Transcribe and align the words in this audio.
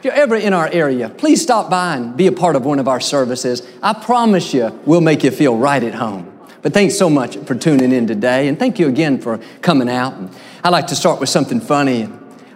if 0.00 0.06
you're 0.06 0.14
ever 0.14 0.34
in 0.34 0.54
our 0.54 0.66
area, 0.66 1.10
please 1.10 1.42
stop 1.42 1.68
by 1.68 1.94
and 1.94 2.16
be 2.16 2.26
a 2.26 2.32
part 2.32 2.56
of 2.56 2.64
one 2.64 2.78
of 2.78 2.88
our 2.88 3.00
services. 3.00 3.60
I 3.82 3.92
promise 3.92 4.54
you, 4.54 4.80
we'll 4.86 5.02
make 5.02 5.22
you 5.22 5.30
feel 5.30 5.58
right 5.58 5.84
at 5.84 5.92
home. 5.92 6.40
But 6.62 6.72
thanks 6.72 6.96
so 6.96 7.10
much 7.10 7.36
for 7.36 7.54
tuning 7.54 7.92
in 7.92 8.06
today, 8.06 8.48
and 8.48 8.58
thank 8.58 8.78
you 8.78 8.88
again 8.88 9.20
for 9.20 9.36
coming 9.60 9.90
out. 9.90 10.14
I'd 10.64 10.70
like 10.70 10.86
to 10.86 10.96
start 10.96 11.20
with 11.20 11.28
something 11.28 11.60
funny. 11.60 12.08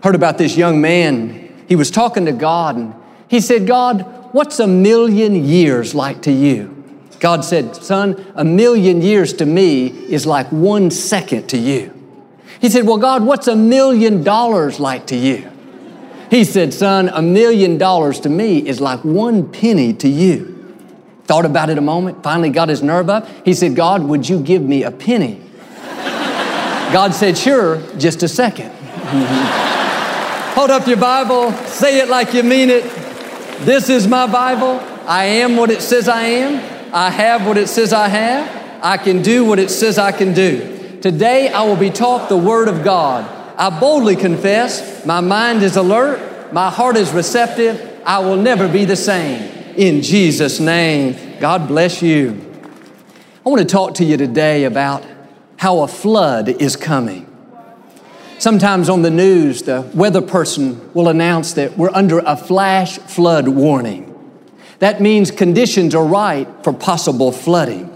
Heard 0.03 0.15
about 0.15 0.39
this 0.39 0.57
young 0.57 0.81
man. 0.81 1.67
He 1.69 1.77
was 1.77 1.91
talking 1.91 2.25
to 2.25 2.33
God, 2.33 2.77
and 2.77 2.95
he 3.29 3.43
said, 3.43 3.67
God, 3.67 4.33
what's 4.33 4.59
a 4.59 4.67
million 4.67 5.45
years 5.45 5.95
like 5.95 6.23
to 6.23 6.33
you? 6.33 6.83
God 7.21 7.45
said, 7.45 7.77
Son, 7.77 8.25
a 8.37 8.45
million 8.45 9.03
years 9.03 9.35
to 9.35 9.45
me 9.45 9.89
is 9.89 10.25
like 10.25 10.51
one 10.51 10.91
second 10.91 11.49
to 11.49 11.59
you. 11.59 11.93
He 12.63 12.71
said, 12.71 12.87
Well, 12.87 12.97
God, 12.97 13.23
what's 13.23 13.49
a 13.49 13.57
million 13.57 14.23
dollars 14.23 14.81
like 14.81 15.09
to 15.09 15.17
you? 15.17 15.51
He 16.35 16.43
said, 16.43 16.75
Son, 16.75 17.09
a 17.11 17.23
million 17.23 17.79
dollars 17.79 18.19
to 18.21 18.29
me 18.29 18.67
is 18.67 18.81
like 18.81 19.05
one 19.05 19.53
penny 19.53 19.93
to 19.93 20.09
you. 20.09 20.75
Thought 21.27 21.45
about 21.45 21.71
it 21.71 21.79
a 21.79 21.81
moment, 21.81 22.25
finally 22.25 22.51
got 22.51 22.69
his 22.69 22.83
nerve 22.83 23.09
up. 23.09 23.29
He 23.45 23.55
said, 23.55 23.77
God, 23.77 24.03
would 24.03 24.29
you 24.29 24.41
give 24.41 24.61
me 24.61 24.83
a 24.83 24.91
penny? 24.91 25.41
God 26.93 27.15
said, 27.15 27.39
Sure, 27.39 27.81
just 27.99 28.25
a 28.25 28.29
second. 28.29 28.73
Hold 30.57 30.71
up 30.71 30.89
your 30.89 30.97
Bible, 30.97 31.53
say 31.69 32.01
it 32.01 32.09
like 32.09 32.35
you 32.35 32.43
mean 32.43 32.69
it. 32.69 32.83
This 33.61 33.89
is 33.89 34.09
my 34.09 34.27
Bible. 34.27 34.81
I 35.07 35.27
am 35.27 35.55
what 35.55 35.71
it 35.71 35.83
says 35.83 36.09
I 36.09 36.23
am. 36.23 36.57
I 36.93 37.11
have 37.11 37.47
what 37.47 37.59
it 37.59 37.69
says 37.69 37.93
I 37.93 38.09
have. 38.09 38.83
I 38.83 38.97
can 38.97 39.23
do 39.23 39.45
what 39.45 39.61
it 39.61 39.71
says 39.71 39.99
I 39.99 40.11
can 40.11 40.35
do. 40.35 40.99
Today 41.01 41.53
I 41.53 41.63
will 41.63 41.77
be 41.77 41.91
taught 41.91 42.29
the 42.29 42.37
Word 42.37 42.67
of 42.67 42.83
God. 42.83 43.44
I 43.57 43.79
boldly 43.79 44.17
confess, 44.17 45.07
my 45.07 45.21
mind 45.21 45.63
is 45.63 45.77
alert, 45.77 46.53
my 46.53 46.71
heart 46.71 46.97
is 46.97 47.13
receptive, 47.13 48.03
I 48.05 48.19
will 48.19 48.37
never 48.37 48.69
be 48.69 48.85
the 48.85 48.97
same. 48.97 49.43
In 49.77 50.03
Jesus' 50.03 50.59
name, 50.61 51.39
God 51.39 51.69
bless 51.69 52.03
you. 52.03 52.41
I 53.47 53.49
want 53.49 53.61
to 53.61 53.67
talk 53.67 53.95
to 53.95 54.05
you 54.05 54.17
today 54.17 54.65
about 54.65 55.05
how 55.57 55.81
a 55.81 55.89
flood 55.89 56.49
is 56.49 56.77
coming. 56.77 57.31
Sometimes 58.39 58.89
on 58.89 59.03
the 59.03 59.11
news, 59.11 59.63
the 59.63 59.89
weather 59.95 60.21
person 60.21 60.93
will 60.93 61.09
announce 61.09 61.53
that 61.53 61.79
we're 61.79 61.95
under 61.95 62.19
a 62.19 62.37
flash 62.37 62.99
flood 62.99 63.49
warning. 63.49 64.11
That 64.81 65.01
means 65.01 65.31
conditions 65.31 65.95
are 65.95 66.05
right 66.05 66.49
for 66.63 66.73
possible 66.73 67.31
flooding. 67.31 67.91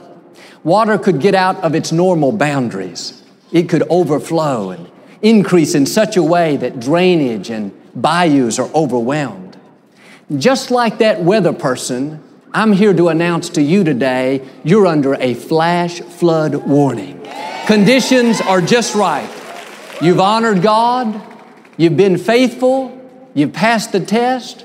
Water 0.62 0.98
could 0.98 1.20
get 1.20 1.34
out 1.34 1.56
of 1.64 1.74
its 1.74 1.92
normal 1.92 2.32
boundaries. 2.32 3.22
It 3.52 3.68
could 3.68 3.82
overflow 3.90 4.70
and 4.70 4.90
increase 5.22 5.74
in 5.74 5.86
such 5.86 6.16
a 6.16 6.22
way 6.22 6.56
that 6.56 6.80
drainage 6.80 7.50
and 7.50 7.72
bayous 8.00 8.58
are 8.58 8.70
overwhelmed. 8.74 9.56
Just 10.36 10.70
like 10.70 10.98
that 10.98 11.22
weather 11.22 11.52
person, 11.52 12.22
I'm 12.52 12.72
here 12.72 12.92
to 12.92 13.08
announce 13.08 13.48
to 13.50 13.62
you 13.62 13.84
today 13.84 14.46
you're 14.64 14.86
under 14.86 15.14
a 15.14 15.34
flash 15.34 16.00
flood 16.00 16.54
warning. 16.54 17.26
Conditions 17.66 18.40
are 18.40 18.60
just 18.60 18.94
right. 18.94 19.28
You've 20.00 20.20
honored 20.20 20.62
God, 20.62 21.20
you've 21.76 21.96
been 21.96 22.16
faithful, 22.16 22.94
you've 23.34 23.52
passed 23.52 23.92
the 23.92 24.00
test. 24.00 24.64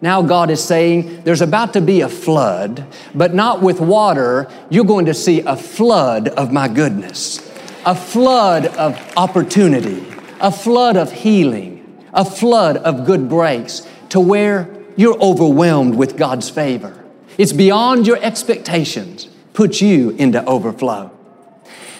Now 0.00 0.20
God 0.20 0.50
is 0.50 0.62
saying 0.62 1.22
there's 1.22 1.40
about 1.40 1.72
to 1.72 1.80
be 1.80 2.02
a 2.02 2.08
flood, 2.08 2.86
but 3.14 3.32
not 3.32 3.62
with 3.62 3.80
water. 3.80 4.50
You're 4.68 4.84
going 4.84 5.06
to 5.06 5.14
see 5.14 5.40
a 5.40 5.56
flood 5.56 6.28
of 6.28 6.52
my 6.52 6.68
goodness 6.68 7.53
a 7.86 7.94
flood 7.94 8.66
of 8.66 8.98
opportunity, 9.16 10.06
a 10.40 10.50
flood 10.50 10.96
of 10.96 11.12
healing, 11.12 12.02
a 12.14 12.24
flood 12.24 12.78
of 12.78 13.04
good 13.04 13.28
breaks 13.28 13.86
to 14.08 14.20
where 14.20 14.68
you're 14.96 15.20
overwhelmed 15.20 15.94
with 15.94 16.16
God's 16.16 16.48
favor. 16.48 17.04
It's 17.36 17.52
beyond 17.52 18.06
your 18.06 18.16
expectations, 18.22 19.28
puts 19.52 19.82
you 19.82 20.10
into 20.10 20.42
overflow. 20.44 21.10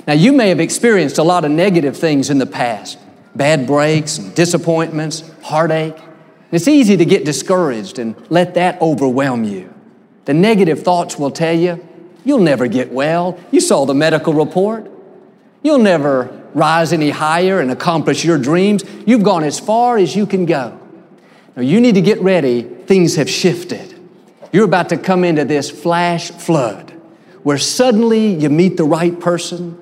Now, 0.06 0.14
you 0.14 0.32
may 0.32 0.48
have 0.48 0.60
experienced 0.60 1.18
a 1.18 1.22
lot 1.22 1.44
of 1.44 1.50
negative 1.50 1.96
things 1.96 2.30
in 2.30 2.38
the 2.38 2.46
past 2.46 2.98
bad 3.34 3.66
breaks, 3.66 4.18
disappointments, 4.18 5.28
heartache. 5.42 5.96
It's 6.52 6.68
easy 6.68 6.96
to 6.96 7.04
get 7.04 7.24
discouraged 7.24 7.98
and 7.98 8.14
let 8.30 8.54
that 8.54 8.80
overwhelm 8.80 9.42
you. 9.42 9.74
The 10.26 10.34
negative 10.34 10.84
thoughts 10.84 11.18
will 11.18 11.32
tell 11.32 11.54
you, 11.54 11.84
you'll 12.24 12.38
never 12.38 12.68
get 12.68 12.92
well. 12.92 13.38
You 13.50 13.60
saw 13.60 13.86
the 13.86 13.94
medical 13.94 14.32
report. 14.32 14.88
You'll 15.64 15.78
never 15.78 16.42
rise 16.54 16.92
any 16.92 17.10
higher 17.10 17.58
and 17.58 17.70
accomplish 17.70 18.24
your 18.24 18.38
dreams. 18.38 18.84
You've 19.06 19.24
gone 19.24 19.42
as 19.42 19.58
far 19.58 19.96
as 19.98 20.14
you 20.14 20.26
can 20.26 20.44
go. 20.46 20.78
Now, 21.56 21.62
you 21.62 21.80
need 21.80 21.94
to 21.96 22.02
get 22.02 22.20
ready. 22.20 22.62
Things 22.62 23.16
have 23.16 23.28
shifted. 23.28 23.98
You're 24.52 24.66
about 24.66 24.90
to 24.90 24.98
come 24.98 25.24
into 25.24 25.44
this 25.44 25.70
flash 25.70 26.30
flood 26.30 26.90
where 27.42 27.58
suddenly 27.58 28.34
you 28.34 28.50
meet 28.50 28.76
the 28.76 28.84
right 28.84 29.18
person, 29.18 29.78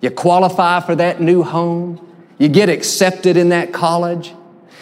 you 0.00 0.10
qualify 0.10 0.80
for 0.80 0.94
that 0.96 1.20
new 1.20 1.42
home, 1.42 2.00
you 2.38 2.48
get 2.48 2.68
accepted 2.68 3.36
in 3.36 3.50
that 3.50 3.72
college, 3.72 4.34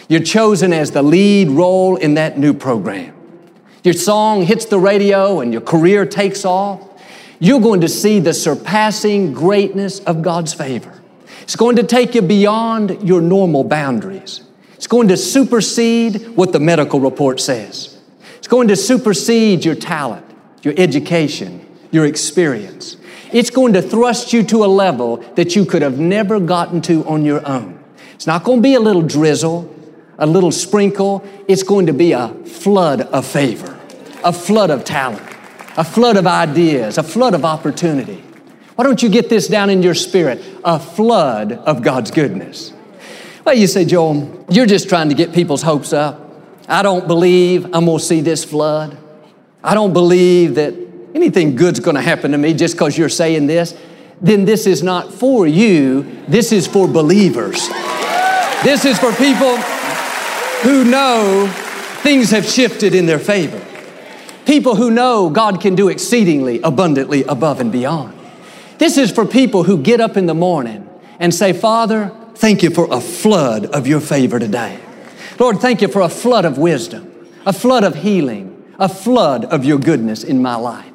you're 0.09 0.23
chosen 0.23 0.73
as 0.73 0.93
the 0.93 1.03
lead 1.03 1.49
role 1.49 1.97
in 1.97 2.15
that 2.15 2.39
new 2.39 2.55
program. 2.55 3.15
Your 3.83 3.95
song 3.95 4.43
hits 4.43 4.65
the 4.65 4.79
radio 4.79 5.41
and 5.41 5.53
your 5.53 5.63
career 5.63 6.07
takes 6.07 6.45
off 6.45 6.81
you're 7.41 7.61
going 7.61 7.81
to 7.81 7.89
see 7.89 8.21
the 8.21 8.35
surpassing 8.35 9.33
greatness 9.33 10.01
of 10.01 10.23
God's 10.23 10.55
favor. 10.55 10.93
It's 11.43 11.57
going 11.57 11.77
to 11.77 11.83
take 11.83 12.15
you 12.15 12.23
beyond 12.23 13.07
your 13.07 13.21
normal 13.21 13.65
boundaries. 13.65 14.43
It's 14.75 14.87
going 14.87 15.09
to 15.09 15.17
supersede 15.17 16.29
what 16.37 16.53
the 16.53 16.61
medical 16.61 17.01
report 17.01 17.41
says. 17.41 17.99
It's 18.39 18.49
going 18.49 18.69
to 18.69 18.77
supersede 18.77 19.65
your 19.65 19.75
talent, 19.75 20.25
your 20.63 20.75
education, 20.77 21.67
your 21.91 22.07
experience. 22.07 22.97
It's 23.33 23.51
going 23.51 23.73
to 23.73 23.83
thrust 23.83 24.33
you 24.33 24.43
to 24.45 24.65
a 24.65 24.67
level 24.67 25.19
that 25.35 25.57
you 25.57 25.65
could 25.65 25.83
have 25.83 25.99
never 25.99 26.39
gotten 26.39 26.81
to 26.83 27.05
on 27.07 27.25
your 27.25 27.47
own. 27.47 27.83
It's 28.15 28.27
not 28.27 28.45
going 28.45 28.59
to 28.59 28.63
be 28.63 28.75
a 28.75 28.81
little 28.81 29.03
drizzle, 29.03 29.75
a 30.19 30.27
little 30.27 30.53
sprinkle. 30.53 31.27
It's 31.49 31.63
going 31.63 31.87
to 31.87 31.93
be 31.93 32.13
a 32.13 32.29
flood 32.29 33.03
of 33.03 33.27
favor, 33.27 33.79
a 34.23 34.33
flood 34.33 34.71
of 34.71 34.85
talent 34.85 35.34
a 35.77 35.85
flood 35.85 36.17
of 36.17 36.27
ideas, 36.27 36.99
a 36.99 37.03
flood 37.03 37.35
of 37.35 37.45
opportunity. 37.45 38.23
Why 38.77 38.85
don't 38.85 39.03
you 39.03 39.09
get 39.09 39.29
this 39.29 39.49
down 39.49 39.71
in 39.71 39.83
your 39.83 39.95
spirit? 39.95 40.43
A 40.65 40.79
flood 40.79 41.53
of 41.53 41.83
God's 41.83 42.11
goodness. 42.11 42.73
Well, 43.45 43.55
you 43.55 43.67
say, 43.67 43.85
Joel, 43.85 44.45
you're 44.49 44.67
just 44.67 44.89
trying 44.89 45.11
to 45.11 45.15
get 45.15 45.33
people's 45.33 45.63
hopes 45.63 45.93
up. 45.93 46.21
I 46.69 46.83
don't 46.83 47.07
believe 47.07 47.67
I'm 47.67 47.85
going 47.85 47.99
to 47.99 48.05
see 48.05 48.21
this 48.21 48.45
flood. 48.45 48.97
I 49.63 49.75
don't 49.75 49.93
believe 49.93 50.57
that 50.57 50.75
anything 51.15 51.57
good's 51.57 51.81
going 51.81 51.97
to 51.97 52.03
happen 52.03 52.33
to 52.33 52.39
me 52.39 52.55
just 52.55 52.75
because 52.75 52.97
you're 52.97 53.09
saying 53.09 53.47
this. 53.47 53.77
Then 54.21 54.45
this 54.45 54.67
is 54.67 54.83
not 54.83 55.13
for 55.13 55.47
you, 55.47 56.03
this 56.27 56.53
is 56.53 56.67
for 56.67 56.89
believers. 56.89 57.69
This 58.63 58.85
is 58.85 58.99
for 58.99 59.13
people 59.13 59.57
who 60.63 60.85
know 60.85 61.47
things 62.03 62.31
have 62.31 62.47
shifted 62.47 62.95
in 62.95 63.07
their 63.07 63.19
favor. 63.19 63.61
People 64.47 64.75
who 64.75 64.91
know 64.91 65.31
God 65.31 65.61
can 65.61 65.75
do 65.75 65.89
exceedingly 65.89 66.61
abundantly 66.63 67.25
above 67.25 67.61
and 67.61 67.73
beyond. 67.73 68.19
This 68.79 68.99
is 68.99 69.11
for 69.11 69.25
people 69.25 69.63
who 69.63 69.79
get 69.79 70.01
up 70.01 70.17
in 70.17 70.27
the 70.27 70.35
morning 70.35 70.89
and 71.19 71.35
say, 71.35 71.53
Father, 71.53 72.13
thank 72.35 72.63
you 72.63 72.71
for 72.71 72.87
a 72.91 73.01
flood 73.01 73.67
of 73.67 73.87
your 73.87 74.01
favor 74.01 74.39
today. 74.39 74.79
Lord, 75.39 75.61
thank 75.61 75.81
you 75.81 75.89
for 75.89 76.03
a 76.03 76.09
flood 76.09 76.45
of 76.45 76.59
wisdom, 76.59 77.29
a 77.47 77.53
flood 77.53 77.85
of 77.85 77.95
healing, 77.95 78.51
a 78.79 78.89
flood 78.89 79.45
of 79.47 79.65
your 79.65 79.79
goodness 79.79 80.23
in 80.23 80.43
my 80.43 80.57
life. 80.57 80.91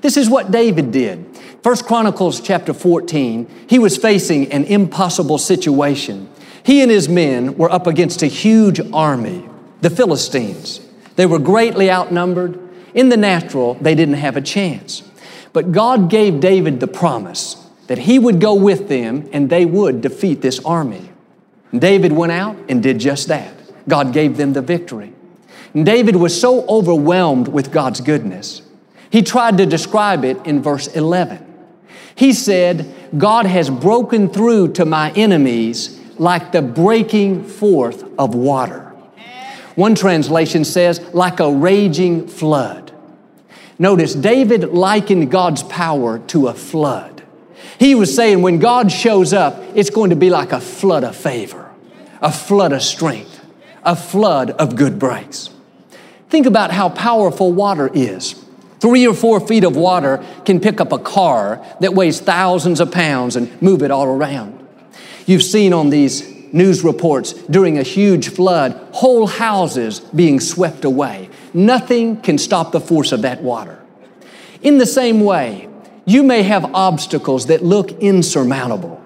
This 0.00 0.16
is 0.16 0.30
what 0.30 0.50
David 0.50 0.90
did. 0.90 1.26
First 1.62 1.86
Chronicles 1.86 2.40
chapter 2.40 2.72
14, 2.72 3.66
he 3.68 3.78
was 3.78 3.96
facing 3.96 4.50
an 4.50 4.64
impossible 4.64 5.38
situation. 5.38 6.28
He 6.64 6.82
and 6.82 6.90
his 6.90 7.08
men 7.08 7.56
were 7.56 7.70
up 7.70 7.86
against 7.86 8.22
a 8.22 8.26
huge 8.26 8.80
army, 8.92 9.48
the 9.80 9.90
Philistines. 9.90 10.80
They 11.16 11.26
were 11.26 11.38
greatly 11.38 11.90
outnumbered. 11.90 12.58
In 12.94 13.08
the 13.08 13.16
natural, 13.16 13.74
they 13.74 13.94
didn't 13.94 14.14
have 14.14 14.36
a 14.36 14.40
chance. 14.40 15.02
But 15.52 15.72
God 15.72 16.10
gave 16.10 16.40
David 16.40 16.80
the 16.80 16.86
promise 16.86 17.56
that 17.86 17.98
he 17.98 18.18
would 18.18 18.40
go 18.40 18.54
with 18.54 18.88
them 18.88 19.28
and 19.32 19.50
they 19.50 19.66
would 19.66 20.00
defeat 20.00 20.40
this 20.40 20.58
army. 20.64 21.10
David 21.76 22.12
went 22.12 22.32
out 22.32 22.56
and 22.68 22.82
did 22.82 22.98
just 22.98 23.28
that. 23.28 23.54
God 23.88 24.12
gave 24.12 24.36
them 24.36 24.52
the 24.52 24.62
victory. 24.62 25.12
And 25.74 25.84
David 25.86 26.16
was 26.16 26.38
so 26.38 26.66
overwhelmed 26.66 27.48
with 27.48 27.72
God's 27.72 28.00
goodness, 28.00 28.62
he 29.10 29.22
tried 29.22 29.58
to 29.58 29.66
describe 29.66 30.24
it 30.24 30.38
in 30.46 30.62
verse 30.62 30.86
11. 30.86 31.46
He 32.14 32.32
said, 32.32 32.94
God 33.16 33.44
has 33.44 33.68
broken 33.68 34.28
through 34.28 34.72
to 34.74 34.86
my 34.86 35.12
enemies 35.12 36.00
like 36.18 36.52
the 36.52 36.62
breaking 36.62 37.44
forth 37.44 38.04
of 38.18 38.34
water. 38.34 38.90
One 39.74 39.94
translation 39.94 40.64
says, 40.64 41.00
like 41.12 41.40
a 41.40 41.50
raging 41.50 42.26
flood. 42.26 42.81
Notice, 43.82 44.14
David 44.14 44.72
likened 44.72 45.32
God's 45.32 45.64
power 45.64 46.20
to 46.28 46.46
a 46.46 46.54
flood. 46.54 47.24
He 47.80 47.96
was 47.96 48.14
saying 48.14 48.40
when 48.40 48.60
God 48.60 48.92
shows 48.92 49.32
up, 49.32 49.60
it's 49.74 49.90
going 49.90 50.10
to 50.10 50.16
be 50.16 50.30
like 50.30 50.52
a 50.52 50.60
flood 50.60 51.02
of 51.02 51.16
favor, 51.16 51.68
a 52.20 52.30
flood 52.30 52.72
of 52.72 52.80
strength, 52.80 53.44
a 53.82 53.96
flood 53.96 54.52
of 54.52 54.76
good 54.76 55.00
breaks. 55.00 55.50
Think 56.28 56.46
about 56.46 56.70
how 56.70 56.90
powerful 56.90 57.52
water 57.52 57.90
is. 57.92 58.36
Three 58.78 59.04
or 59.04 59.14
four 59.14 59.40
feet 59.40 59.64
of 59.64 59.74
water 59.74 60.24
can 60.44 60.60
pick 60.60 60.80
up 60.80 60.92
a 60.92 60.98
car 60.98 61.60
that 61.80 61.92
weighs 61.92 62.20
thousands 62.20 62.78
of 62.78 62.92
pounds 62.92 63.34
and 63.34 63.60
move 63.60 63.82
it 63.82 63.90
all 63.90 64.06
around. 64.06 64.64
You've 65.26 65.42
seen 65.42 65.72
on 65.72 65.90
these 65.90 66.22
news 66.52 66.84
reports 66.84 67.32
during 67.32 67.78
a 67.78 67.82
huge 67.82 68.28
flood, 68.28 68.90
whole 68.92 69.26
houses 69.26 69.98
being 69.98 70.38
swept 70.38 70.84
away. 70.84 71.30
Nothing 71.54 72.20
can 72.20 72.38
stop 72.38 72.72
the 72.72 72.80
force 72.80 73.12
of 73.12 73.22
that 73.22 73.42
water. 73.42 73.82
In 74.62 74.78
the 74.78 74.86
same 74.86 75.20
way, 75.20 75.68
you 76.04 76.22
may 76.22 76.42
have 76.42 76.74
obstacles 76.74 77.46
that 77.46 77.62
look 77.62 77.90
insurmountable, 78.00 79.04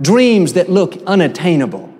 dreams 0.00 0.54
that 0.54 0.70
look 0.70 0.96
unattainable. 1.06 1.92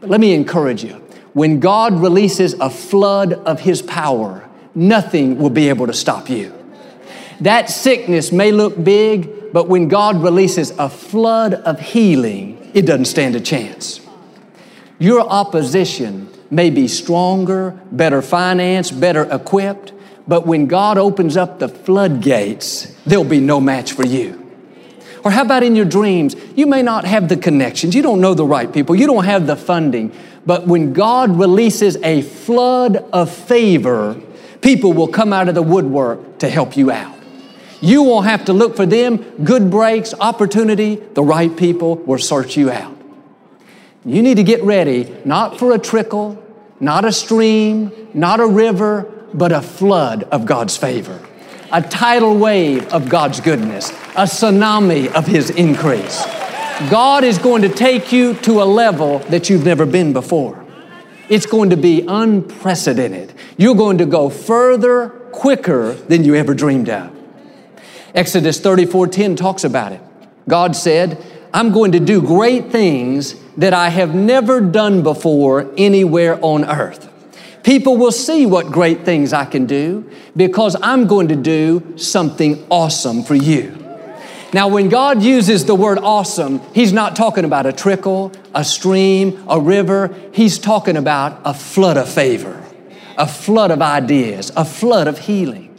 But 0.00 0.10
let 0.10 0.20
me 0.20 0.34
encourage 0.34 0.82
you 0.82 1.04
when 1.34 1.58
God 1.58 2.00
releases 2.00 2.54
a 2.54 2.70
flood 2.70 3.32
of 3.32 3.60
His 3.60 3.82
power, 3.82 4.48
nothing 4.74 5.38
will 5.38 5.50
be 5.50 5.68
able 5.68 5.88
to 5.88 5.92
stop 5.92 6.30
you. 6.30 6.52
That 7.40 7.68
sickness 7.68 8.30
may 8.30 8.52
look 8.52 8.82
big, 8.82 9.52
but 9.52 9.68
when 9.68 9.88
God 9.88 10.22
releases 10.22 10.70
a 10.78 10.88
flood 10.88 11.54
of 11.54 11.80
healing, 11.80 12.70
it 12.72 12.82
doesn't 12.82 13.06
stand 13.06 13.34
a 13.34 13.40
chance. 13.40 14.00
Your 15.00 15.20
opposition 15.20 16.28
may 16.54 16.70
be 16.70 16.86
stronger, 16.86 17.78
better 17.90 18.22
financed, 18.22 19.00
better 19.00 19.24
equipped, 19.30 19.92
but 20.26 20.46
when 20.46 20.66
God 20.66 20.96
opens 20.96 21.36
up 21.36 21.58
the 21.58 21.68
floodgates, 21.68 22.86
there'll 23.04 23.24
be 23.24 23.40
no 23.40 23.60
match 23.60 23.92
for 23.92 24.06
you. 24.06 24.40
Or 25.24 25.30
how 25.30 25.42
about 25.42 25.62
in 25.62 25.74
your 25.74 25.84
dreams? 25.84 26.36
You 26.54 26.66
may 26.66 26.82
not 26.82 27.04
have 27.04 27.28
the 27.28 27.36
connections, 27.36 27.94
you 27.94 28.02
don't 28.02 28.20
know 28.20 28.34
the 28.34 28.46
right 28.46 28.72
people, 28.72 28.94
you 28.94 29.06
don't 29.06 29.24
have 29.24 29.46
the 29.46 29.56
funding, 29.56 30.12
but 30.46 30.66
when 30.66 30.92
God 30.92 31.30
releases 31.38 31.96
a 31.96 32.22
flood 32.22 32.96
of 33.12 33.30
favor, 33.30 34.20
people 34.60 34.92
will 34.92 35.08
come 35.08 35.32
out 35.32 35.48
of 35.48 35.54
the 35.54 35.62
woodwork 35.62 36.38
to 36.38 36.48
help 36.48 36.76
you 36.76 36.90
out. 36.90 37.16
You 37.80 38.02
won't 38.02 38.26
have 38.26 38.46
to 38.46 38.52
look 38.52 38.76
for 38.76 38.86
them. 38.86 39.18
Good 39.44 39.70
breaks, 39.70 40.14
opportunity, 40.14 40.96
the 40.96 41.22
right 41.22 41.54
people 41.54 41.96
will 41.96 42.18
search 42.18 42.56
you 42.56 42.70
out. 42.70 42.96
You 44.06 44.22
need 44.22 44.36
to 44.36 44.42
get 44.42 44.62
ready, 44.62 45.14
not 45.24 45.58
for 45.58 45.74
a 45.74 45.78
trickle, 45.78 46.42
not 46.80 47.04
a 47.04 47.12
stream, 47.12 47.92
not 48.14 48.40
a 48.40 48.46
river, 48.46 49.10
but 49.32 49.52
a 49.52 49.62
flood 49.62 50.24
of 50.24 50.46
God's 50.46 50.76
favor, 50.76 51.20
a 51.72 51.82
tidal 51.82 52.36
wave 52.38 52.86
of 52.92 53.08
God's 53.08 53.40
goodness, 53.40 53.90
a 53.90 54.24
tsunami 54.24 55.12
of 55.12 55.26
His 55.26 55.50
increase. 55.50 56.24
God 56.90 57.24
is 57.24 57.38
going 57.38 57.62
to 57.62 57.68
take 57.68 58.12
you 58.12 58.34
to 58.34 58.62
a 58.62 58.64
level 58.64 59.20
that 59.30 59.48
you've 59.48 59.64
never 59.64 59.86
been 59.86 60.12
before. 60.12 60.64
It's 61.28 61.46
going 61.46 61.70
to 61.70 61.76
be 61.76 62.04
unprecedented. 62.06 63.32
You're 63.56 63.76
going 63.76 63.98
to 63.98 64.06
go 64.06 64.28
further, 64.28 65.08
quicker 65.32 65.94
than 65.94 66.24
you 66.24 66.34
ever 66.34 66.54
dreamed 66.54 66.88
of. 66.88 67.10
Exodus 68.14 68.60
34:10 68.60 69.36
talks 69.36 69.64
about 69.64 69.92
it. 69.92 70.00
God 70.48 70.76
said, 70.76 71.22
I'm 71.54 71.70
going 71.70 71.92
to 71.92 72.00
do 72.00 72.20
great 72.20 72.72
things 72.72 73.36
that 73.56 73.72
I 73.72 73.88
have 73.88 74.12
never 74.12 74.60
done 74.60 75.04
before 75.04 75.72
anywhere 75.76 76.36
on 76.42 76.64
earth. 76.64 77.08
People 77.62 77.96
will 77.96 78.10
see 78.10 78.44
what 78.44 78.66
great 78.66 79.04
things 79.04 79.32
I 79.32 79.44
can 79.44 79.64
do 79.64 80.10
because 80.36 80.74
I'm 80.82 81.06
going 81.06 81.28
to 81.28 81.36
do 81.36 81.96
something 81.96 82.66
awesome 82.70 83.22
for 83.22 83.36
you. 83.36 83.70
Now, 84.52 84.66
when 84.66 84.88
God 84.88 85.22
uses 85.22 85.64
the 85.64 85.76
word 85.76 85.98
awesome, 85.98 86.60
He's 86.74 86.92
not 86.92 87.14
talking 87.14 87.44
about 87.44 87.66
a 87.66 87.72
trickle, 87.72 88.32
a 88.52 88.64
stream, 88.64 89.44
a 89.48 89.60
river. 89.60 90.12
He's 90.32 90.58
talking 90.58 90.96
about 90.96 91.40
a 91.44 91.54
flood 91.54 91.96
of 91.96 92.08
favor, 92.08 92.64
a 93.16 93.28
flood 93.28 93.70
of 93.70 93.80
ideas, 93.80 94.50
a 94.56 94.64
flood 94.64 95.06
of 95.06 95.20
healing. 95.20 95.72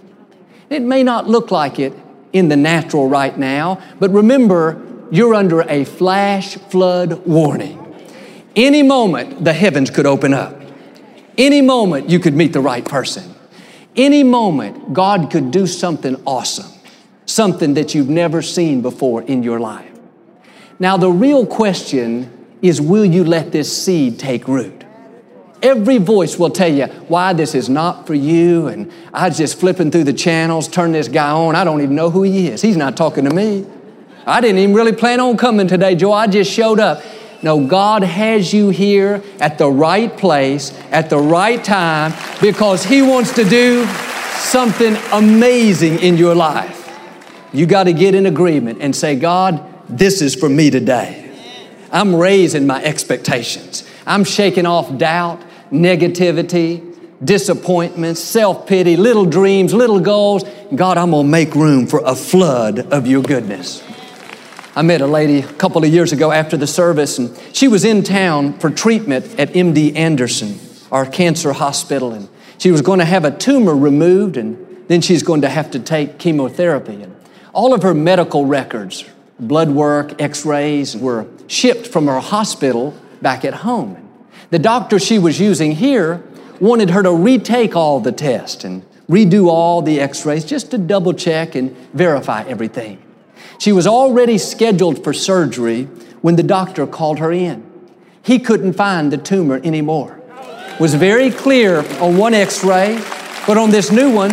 It 0.70 0.82
may 0.82 1.04
not 1.04 1.28
look 1.28 1.52
like 1.52 1.80
it 1.80 1.92
in 2.32 2.48
the 2.48 2.58
natural 2.58 3.10
right 3.10 3.38
now, 3.38 3.82
but 4.00 4.10
remember, 4.12 4.82
you're 5.12 5.34
under 5.34 5.62
a 5.62 5.86
flash 5.86 6.56
flood 6.56 7.26
warning. 7.26 7.82
Any 8.56 8.84
moment, 8.84 9.44
the 9.44 9.54
heavens 9.54 9.90
could 9.90 10.06
open 10.06 10.34
up. 10.34 10.62
Any 11.38 11.62
moment, 11.62 12.10
you 12.10 12.20
could 12.20 12.34
meet 12.34 12.54
the 12.54 12.62
right 12.62 12.86
person. 12.86 13.36
Any 13.96 14.24
moment, 14.24 14.94
God 14.94 15.30
could 15.32 15.52
do 15.52 15.68
something 15.68 16.22
awesome, 16.26 16.72
something 17.26 17.74
that 17.76 17.94
you've 17.94 18.10
never 18.10 18.42
seen 18.42 18.82
before 18.82 19.22
in 19.24 19.44
your 19.44 19.60
life. 19.60 19.92
Now, 20.80 20.98
the 20.98 21.12
real 21.12 21.46
question 21.46 22.32
is 22.62 22.82
will 22.82 23.06
you 23.06 23.24
let 23.24 23.52
this 23.52 23.76
seed 23.86 24.20
take 24.20 24.48
root? 24.48 24.84
Every 25.62 25.98
voice 25.98 26.38
will 26.38 26.50
tell 26.50 26.72
you 26.72 26.86
why 27.08 27.34
this 27.34 27.56
is 27.56 27.70
not 27.70 28.06
for 28.06 28.14
you. 28.14 28.68
And 28.68 28.92
I 29.14 29.30
was 29.30 29.38
just 29.38 29.60
flipping 29.60 29.92
through 29.92 30.04
the 30.04 30.14
channels, 30.14 30.68
turn 30.68 30.92
this 30.92 31.08
guy 31.08 31.32
on. 31.32 31.56
I 31.56 31.64
don't 31.64 31.82
even 31.82 31.96
know 31.96 32.10
who 32.10 32.24
he 32.24 32.48
is. 32.50 32.62
He's 32.62 32.78
not 32.78 32.96
talking 32.98 33.24
to 33.26 33.34
me. 33.34 33.66
I 34.26 34.42
didn't 34.42 34.60
even 34.60 34.76
really 34.76 34.94
plan 34.94 35.20
on 35.20 35.38
coming 35.38 35.68
today, 35.68 35.96
Joe. 35.96 36.12
I 36.12 36.28
just 36.28 36.52
showed 36.52 36.80
up. 36.80 37.04
No, 37.44 37.66
God 37.66 38.02
has 38.02 38.52
you 38.52 38.70
here 38.70 39.22
at 39.40 39.60
the 39.60 39.70
right 39.70 40.16
place 40.18 40.74
at 40.92 41.12
the 41.12 41.20
right 41.20 41.64
time 41.64 42.14
because 42.42 42.84
He 42.84 43.04
wants 43.04 43.36
to 43.36 43.44
do 43.44 43.86
something 44.38 44.96
amazing 45.12 46.00
in 46.00 46.18
your 46.18 46.34
life. 46.34 46.82
You 47.54 47.68
got 47.68 47.84
to 47.84 47.94
get 47.94 48.16
in 48.16 48.26
agreement 48.26 48.80
and 48.82 48.96
say, 48.96 49.16
God, 49.16 49.64
this 49.88 50.22
is 50.22 50.34
for 50.34 50.50
me 50.50 50.72
today. 50.72 51.22
I'm 51.92 52.16
raising 52.16 52.66
my 52.66 52.84
expectations. 52.84 53.88
I'm 54.08 54.24
shaking 54.24 54.66
off 54.66 54.98
doubt, 54.98 55.42
negativity, 55.72 56.96
disappointments, 57.24 58.22
self 58.22 58.66
pity, 58.66 58.98
little 58.98 59.26
dreams, 59.26 59.74
little 59.74 60.00
goals. 60.00 60.44
God, 60.74 60.98
I'm 60.98 61.12
going 61.12 61.26
to 61.26 61.30
make 61.30 61.54
room 61.54 61.86
for 61.86 62.02
a 62.04 62.16
flood 62.16 62.80
of 62.92 63.06
your 63.06 63.22
goodness. 63.22 63.84
I 64.78 64.82
met 64.82 65.00
a 65.00 65.08
lady 65.08 65.40
a 65.40 65.54
couple 65.54 65.86
of 65.86 65.90
years 65.90 66.12
ago 66.12 66.34
after 66.34 66.58
the 66.58 66.68
service, 66.68 67.18
and 67.18 67.34
she 67.54 67.70
was 67.70 67.86
in 67.86 68.04
town 68.04 68.60
for 68.60 68.70
treatment 68.70 69.40
at 69.40 69.54
MD 69.54 69.96
Anderson, 69.96 70.60
our 70.92 71.06
cancer 71.06 71.54
hospital, 71.54 72.12
and 72.12 72.28
she 72.58 72.72
was 72.72 72.82
going 72.82 73.00
to 73.00 73.06
have 73.06 73.24
a 73.24 73.32
tumor 73.32 73.74
removed, 73.74 74.36
and 74.36 74.86
then 74.90 75.00
she's 75.00 75.24
going 75.24 75.44
to 75.44 75.48
have 75.48 75.72
to 75.72 75.80
take 75.80 76.18
chemotherapy. 76.18 77.02
And 77.02 77.16
all 77.54 77.74
of 77.74 77.84
her 77.84 77.94
medical 77.94 78.46
records, 78.46 79.06
blood 79.40 79.70
work, 79.70 80.22
x 80.22 80.46
rays, 80.46 80.94
were 80.98 81.26
shipped 81.48 81.88
from 81.88 82.08
her 82.08 82.20
hospital 82.20 82.94
back 83.22 83.46
at 83.46 83.54
home. 83.54 84.06
The 84.50 84.60
doctor 84.60 85.00
she 85.00 85.20
was 85.20 85.40
using 85.40 85.72
here 85.72 86.22
wanted 86.60 86.90
her 86.90 87.02
to 87.02 87.14
retake 87.14 87.78
all 87.78 88.02
the 88.02 88.12
tests 88.12 88.66
and 88.66 88.84
redo 89.08 89.48
all 89.48 89.82
the 89.82 90.02
x 90.02 90.26
rays 90.26 90.44
just 90.44 90.72
to 90.72 90.78
double 90.78 91.14
check 91.14 91.56
and 91.56 91.74
verify 91.94 92.44
everything. 92.44 93.02
She 93.58 93.72
was 93.72 93.88
already 93.88 94.38
scheduled 94.38 95.04
for 95.04 95.14
surgery 95.14 95.84
when 96.22 96.36
the 96.36 96.44
doctor 96.44 96.86
called 96.88 97.20
her 97.20 97.32
in. 97.32 97.64
He 98.22 98.40
couldn't 98.40 98.74
find 98.74 99.12
the 99.12 99.18
tumor 99.18 99.62
anymore. 99.64 100.20
Was 100.80 100.94
very 100.94 101.32
clear 101.32 101.80
on 102.02 102.18
one 102.18 102.34
x-ray, 102.34 103.02
but 103.48 103.58
on 103.58 103.70
this 103.70 103.92
new 103.92 104.14
one, 104.14 104.32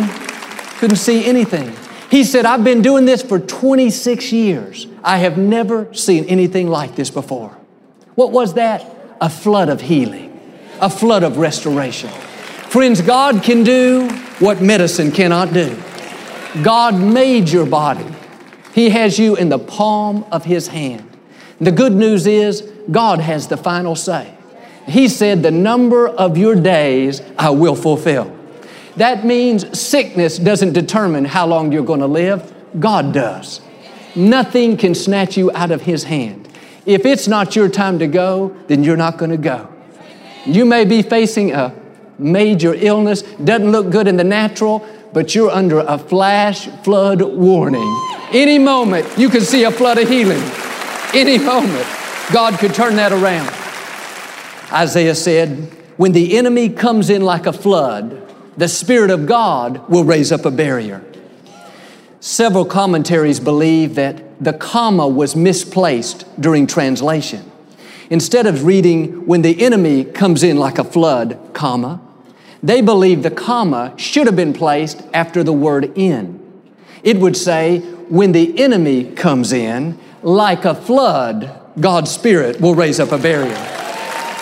couldn't 0.79 0.97
see 0.97 1.23
anything. 1.25 1.73
He 2.11 2.23
said, 2.23 2.45
I've 2.45 2.63
been 2.63 2.81
doing 2.81 3.05
this 3.05 3.21
for 3.21 3.39
26 3.39 4.31
years. 4.31 4.87
I 5.03 5.19
have 5.19 5.37
never 5.37 5.93
seen 5.93 6.25
anything 6.25 6.67
like 6.67 6.95
this 6.95 7.09
before. 7.09 7.57
What 8.15 8.31
was 8.31 8.55
that? 8.55 8.85
A 9.21 9.29
flood 9.29 9.69
of 9.69 9.81
healing, 9.81 10.39
a 10.81 10.89
flood 10.89 11.23
of 11.23 11.37
restoration. 11.37 12.09
Friends, 12.09 13.01
God 13.01 13.43
can 13.43 13.63
do 13.63 14.09
what 14.39 14.61
medicine 14.61 15.11
cannot 15.11 15.53
do. 15.53 15.79
God 16.61 16.95
made 16.95 17.49
your 17.49 17.65
body. 17.65 18.05
He 18.73 18.89
has 18.89 19.19
you 19.19 19.35
in 19.35 19.49
the 19.49 19.59
palm 19.59 20.25
of 20.31 20.45
His 20.45 20.67
hand. 20.67 21.09
The 21.61 21.71
good 21.71 21.93
news 21.93 22.27
is 22.27 22.61
God 22.89 23.19
has 23.19 23.47
the 23.47 23.57
final 23.57 23.95
say. 23.95 24.35
He 24.87 25.07
said, 25.07 25.43
The 25.43 25.51
number 25.51 26.07
of 26.07 26.37
your 26.37 26.55
days 26.55 27.21
I 27.37 27.51
will 27.51 27.75
fulfill. 27.75 28.35
That 28.97 29.25
means 29.25 29.79
sickness 29.79 30.37
doesn't 30.37 30.73
determine 30.73 31.25
how 31.25 31.47
long 31.47 31.71
you're 31.71 31.85
going 31.85 32.01
to 32.01 32.07
live, 32.07 32.53
God 32.79 33.13
does. 33.13 33.61
Nothing 34.15 34.77
can 34.77 34.93
snatch 34.93 35.37
you 35.37 35.51
out 35.53 35.71
of 35.71 35.81
His 35.81 36.03
hand. 36.03 36.49
If 36.85 37.05
it's 37.05 37.27
not 37.27 37.55
your 37.55 37.69
time 37.69 37.99
to 37.99 38.07
go, 38.07 38.55
then 38.67 38.83
you're 38.83 38.97
not 38.97 39.17
going 39.17 39.31
to 39.31 39.37
go. 39.37 39.69
You 40.45 40.65
may 40.65 40.83
be 40.83 41.01
facing 41.01 41.53
a 41.53 41.73
major 42.19 42.73
illness, 42.73 43.21
doesn't 43.21 43.71
look 43.71 43.89
good 43.89 44.07
in 44.07 44.17
the 44.17 44.23
natural, 44.23 44.85
but 45.13 45.35
you're 45.35 45.51
under 45.51 45.79
a 45.79 45.97
flash 45.97 46.67
flood 46.83 47.21
warning. 47.21 47.87
Any 48.31 48.57
moment, 48.57 49.07
you 49.17 49.29
could 49.29 49.43
see 49.43 49.63
a 49.63 49.71
flood 49.71 49.99
of 49.99 50.09
healing. 50.09 50.41
Any 51.13 51.37
moment, 51.37 51.87
God 52.31 52.57
could 52.59 52.73
turn 52.73 52.95
that 52.95 53.11
around. 53.11 53.53
Isaiah 54.73 55.15
said, 55.15 55.71
When 55.97 56.13
the 56.13 56.35
enemy 56.37 56.69
comes 56.69 57.11
in 57.11 57.21
like 57.21 57.45
a 57.45 57.53
flood, 57.53 58.19
the 58.57 58.67
Spirit 58.67 59.11
of 59.11 59.27
God 59.27 59.87
will 59.87 60.03
raise 60.03 60.31
up 60.31 60.45
a 60.45 60.51
barrier. 60.51 61.03
Several 62.19 62.65
commentaries 62.65 63.39
believe 63.39 63.95
that 63.95 64.43
the 64.43 64.53
comma 64.53 65.07
was 65.07 65.35
misplaced 65.35 66.25
during 66.41 66.65
translation. 66.65 67.51
Instead 68.09 68.47
of 68.47 68.65
reading, 68.65 69.25
when 69.25 69.41
the 69.41 69.61
enemy 69.61 70.03
comes 70.03 70.43
in 70.43 70.57
like 70.57 70.77
a 70.77 70.83
flood, 70.83 71.37
comma, 71.53 72.01
they 72.63 72.81
believe 72.81 73.21
the 73.21 73.29
comma 73.29 73.93
should 73.97 74.25
have 74.25 74.37
been 74.37 74.53
placed 74.53 75.03
after 75.13 75.43
the 75.43 75.53
word 75.53 75.95
in. 75.97 76.39
It 77.03 77.17
would 77.17 77.35
say, 77.35 77.79
when 78.07 78.31
the 78.31 78.57
enemy 78.57 79.11
comes 79.11 79.51
in, 79.51 79.99
like 80.21 80.63
a 80.63 80.73
flood, 80.73 81.59
God's 81.77 82.09
Spirit 82.09 82.61
will 82.61 82.73
raise 82.73 83.01
up 83.01 83.11
a 83.11 83.17
barrier. 83.17 83.57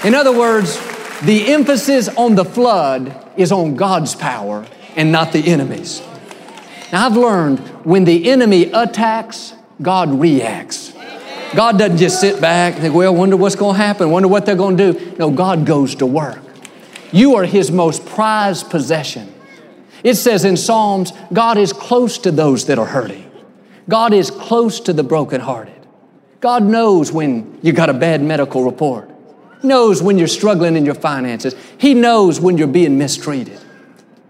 In 0.06 0.13
other 0.13 0.38
words, 0.38 0.78
the 1.22 1.51
emphasis 1.51 2.08
on 2.10 2.36
the 2.36 2.46
flood 2.46 3.16
is 3.38 3.51
on 3.51 3.75
God's 3.75 4.13
power 4.13 4.68
and 4.96 5.12
not 5.12 5.32
the 5.32 5.40
enemy's. 5.48 6.01
Now, 6.92 7.08
I've 7.08 7.18
learned 7.18 7.60
when 7.86 8.04
the 8.04 8.30
enemy 8.30 8.66
attacks, 8.72 9.54
God 9.82 10.20
reacts. 10.20 10.94
God 11.56 11.80
doesn't 11.80 11.98
just 11.98 12.20
sit 12.20 12.40
back 12.40 12.74
and 12.74 12.84
think, 12.84 12.94
well, 12.94 13.16
wonder 13.16 13.38
what's 13.38 13.56
going 13.56 13.75
to 13.75 13.82
happen, 13.82 14.12
wonder 14.12 14.28
what 14.28 14.46
they're 14.46 14.56
going 14.56 14.78
to 14.78 14.94
do. 14.94 15.16
No, 15.18 15.32
God 15.32 15.66
goes 15.66 15.96
to 15.96 16.06
work. 16.06 16.40
You 17.12 17.36
are 17.36 17.44
His 17.44 17.72
most 17.72 18.06
prized 18.06 18.70
possession. 18.70 19.34
It 20.03 20.15
says 20.15 20.46
in 20.46 20.58
Psalms, 20.58 21.12
God 21.32 21.58
is 21.58 21.74
close 21.74 22.18
to 22.20 22.32
those 22.32 22.65
that 22.65 22.80
are 22.80 22.86
hurting. 22.86 23.30
God 23.88 24.13
is 24.13 24.32
close 24.32 24.80
to 24.82 24.94
the 24.94 25.03
brokenhearted. 25.03 25.88
God 26.39 26.63
knows 26.63 27.12
when 27.12 27.60
you 27.62 27.72
got 27.74 27.89
a 27.89 27.94
bad 27.94 28.22
medical 28.22 28.63
report. 28.63 29.10
Knows 29.63 30.01
when 30.01 30.18
you're 30.18 30.27
struggling 30.27 30.75
in 30.75 30.86
your 30.86 30.96
finances. 30.96 31.56
He 31.77 31.94
knows 31.94 32.39
when 32.39 32.58
you're 32.58 32.68
being 32.68 32.98
mistreated. 32.98 33.60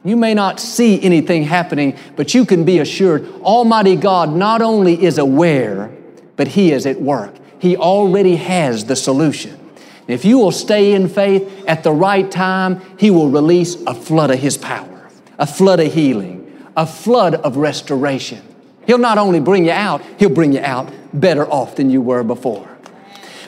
You 0.03 0.17
may 0.17 0.33
not 0.33 0.59
see 0.59 1.01
anything 1.01 1.43
happening, 1.43 1.97
but 2.15 2.33
you 2.33 2.43
can 2.43 2.65
be 2.65 2.79
assured 2.79 3.31
Almighty 3.41 3.95
God 3.95 4.33
not 4.33 4.61
only 4.61 5.01
is 5.01 5.19
aware, 5.19 5.91
but 6.35 6.47
He 6.47 6.71
is 6.71 6.85
at 6.85 6.99
work. 6.99 7.35
He 7.59 7.77
already 7.77 8.35
has 8.37 8.85
the 8.85 8.95
solution. 8.95 9.60
If 10.07 10.25
you 10.25 10.37
will 10.37 10.51
stay 10.51 10.93
in 10.93 11.07
faith 11.07 11.65
at 11.67 11.83
the 11.83 11.91
right 11.91 12.29
time, 12.29 12.81
He 12.97 13.11
will 13.11 13.29
release 13.29 13.75
a 13.87 13.93
flood 13.93 14.31
of 14.31 14.39
His 14.39 14.57
power, 14.57 15.09
a 15.37 15.47
flood 15.47 15.79
of 15.79 15.93
healing, 15.93 16.69
a 16.75 16.85
flood 16.85 17.35
of 17.35 17.57
restoration. 17.57 18.41
He'll 18.87 18.97
not 18.97 19.17
only 19.17 19.39
bring 19.39 19.65
you 19.65 19.71
out, 19.71 20.01
He'll 20.17 20.29
bring 20.29 20.53
you 20.53 20.61
out 20.61 20.91
better 21.13 21.45
off 21.45 21.75
than 21.75 21.89
you 21.89 22.01
were 22.01 22.23
before. 22.23 22.67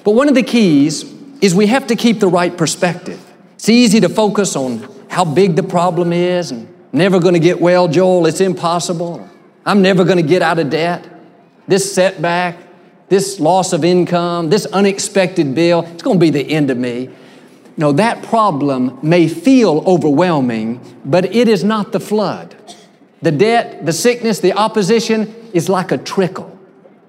But 0.03 0.11
one 0.11 0.29
of 0.29 0.35
the 0.35 0.43
keys 0.43 1.03
is 1.41 1.55
we 1.55 1.67
have 1.67 1.87
to 1.87 1.95
keep 1.95 2.19
the 2.19 2.27
right 2.27 2.55
perspective. 2.55 3.19
It's 3.55 3.69
easy 3.69 3.99
to 4.01 4.09
focus 4.09 4.55
on 4.55 4.87
how 5.09 5.25
big 5.25 5.55
the 5.55 5.63
problem 5.63 6.11
is 6.11 6.51
and 6.51 6.67
never 6.91 7.19
going 7.19 7.33
to 7.33 7.39
get 7.39 7.61
well, 7.61 7.87
Joel, 7.87 8.25
it's 8.25 8.41
impossible. 8.41 9.29
I'm 9.65 9.81
never 9.81 10.03
going 10.03 10.17
to 10.17 10.23
get 10.23 10.41
out 10.41 10.59
of 10.59 10.69
debt. 10.69 11.07
This 11.67 11.93
setback, 11.93 12.57
this 13.09 13.39
loss 13.39 13.73
of 13.73 13.83
income, 13.83 14.49
this 14.49 14.65
unexpected 14.67 15.53
bill, 15.53 15.81
it's 15.81 16.03
going 16.03 16.17
to 16.17 16.21
be 16.21 16.29
the 16.29 16.51
end 16.51 16.69
of 16.69 16.77
me. 16.77 17.09
No, 17.75 17.91
that 17.93 18.23
problem 18.23 18.99
may 19.01 19.27
feel 19.27 19.83
overwhelming, 19.85 20.79
but 21.03 21.25
it 21.25 21.47
is 21.47 21.63
not 21.63 21.91
the 21.91 21.99
flood. 21.99 22.55
The 23.21 23.31
debt, 23.31 23.85
the 23.85 23.93
sickness, 23.93 24.39
the 24.39 24.53
opposition 24.53 25.33
is 25.53 25.69
like 25.69 25.91
a 25.91 25.97
trickle. 25.97 26.49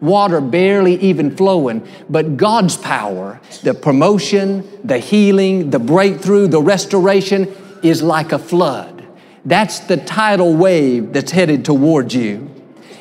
Water 0.01 0.41
barely 0.41 0.97
even 1.01 1.37
flowing, 1.37 1.87
but 2.09 2.37
God's 2.37 2.77
power, 2.77 3.41
the 3.63 3.75
promotion, 3.75 4.69
the 4.85 4.99
healing, 4.99 5.71
the 5.71 5.79
breakthrough, 5.79 6.47
the 6.47 6.61
restoration 6.61 7.55
is 7.83 8.03
like 8.03 8.33
a 8.33 8.39
flood. 8.39 9.07
That's 9.45 9.81
the 9.81 9.97
tidal 9.97 10.55
wave 10.55 11.13
that's 11.13 11.31
headed 11.31 11.65
towards 11.65 12.15
you. 12.15 12.51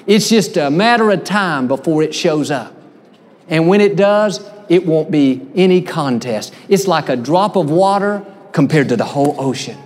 It's 0.06 0.30
just 0.30 0.58
a 0.58 0.70
matter 0.70 1.10
of 1.12 1.24
time 1.24 1.68
before 1.68 2.04
it 2.04 2.14
shows 2.14 2.52
up. 2.52 2.73
And 3.48 3.68
when 3.68 3.82
it 3.82 3.96
does, 3.96 4.40
it 4.70 4.86
won't 4.86 5.12
be 5.12 5.48
any 5.56 5.82
contest. 5.82 6.54
It's 6.70 6.88
like 6.88 7.10
a 7.10 7.16
drop 7.16 7.56
of 7.56 7.70
water 7.70 8.26
compared 8.52 8.90
to 8.90 8.96
the 8.96 9.06
whole 9.06 9.36
ocean. 9.40 9.78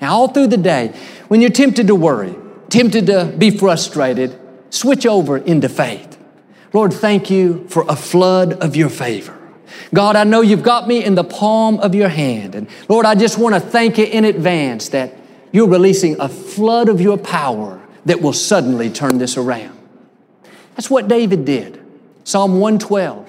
Now, 0.00 0.14
all 0.14 0.28
through 0.28 0.48
the 0.48 0.56
day, 0.56 0.94
when 1.28 1.40
you're 1.40 1.50
tempted 1.50 1.86
to 1.88 1.94
worry, 1.94 2.34
tempted 2.68 3.06
to 3.06 3.34
be 3.36 3.50
frustrated, 3.50 4.38
switch 4.70 5.04
over 5.04 5.36
into 5.36 5.68
faith. 5.68 6.18
Lord, 6.72 6.92
thank 6.92 7.30
you 7.30 7.66
for 7.68 7.84
a 7.88 7.96
flood 7.96 8.54
of 8.54 8.76
your 8.76 8.88
favor. 8.88 9.36
God, 9.92 10.16
I 10.16 10.24
know 10.24 10.40
you've 10.40 10.62
got 10.62 10.86
me 10.86 11.04
in 11.04 11.16
the 11.16 11.24
palm 11.24 11.80
of 11.80 11.94
your 11.94 12.08
hand. 12.08 12.54
And 12.54 12.68
Lord, 12.88 13.06
I 13.06 13.14
just 13.14 13.38
want 13.38 13.54
to 13.54 13.60
thank 13.60 13.98
you 13.98 14.04
in 14.04 14.24
advance 14.24 14.90
that 14.90 15.14
you're 15.52 15.68
releasing 15.68 16.20
a 16.20 16.28
flood 16.28 16.88
of 16.88 17.00
your 17.00 17.18
power 17.18 17.80
that 18.04 18.22
will 18.22 18.32
suddenly 18.32 18.88
turn 18.88 19.18
this 19.18 19.36
around. 19.36 19.76
That's 20.76 20.88
what 20.88 21.08
David 21.08 21.44
did. 21.44 21.82
Psalm 22.24 22.60
112. 22.60 23.28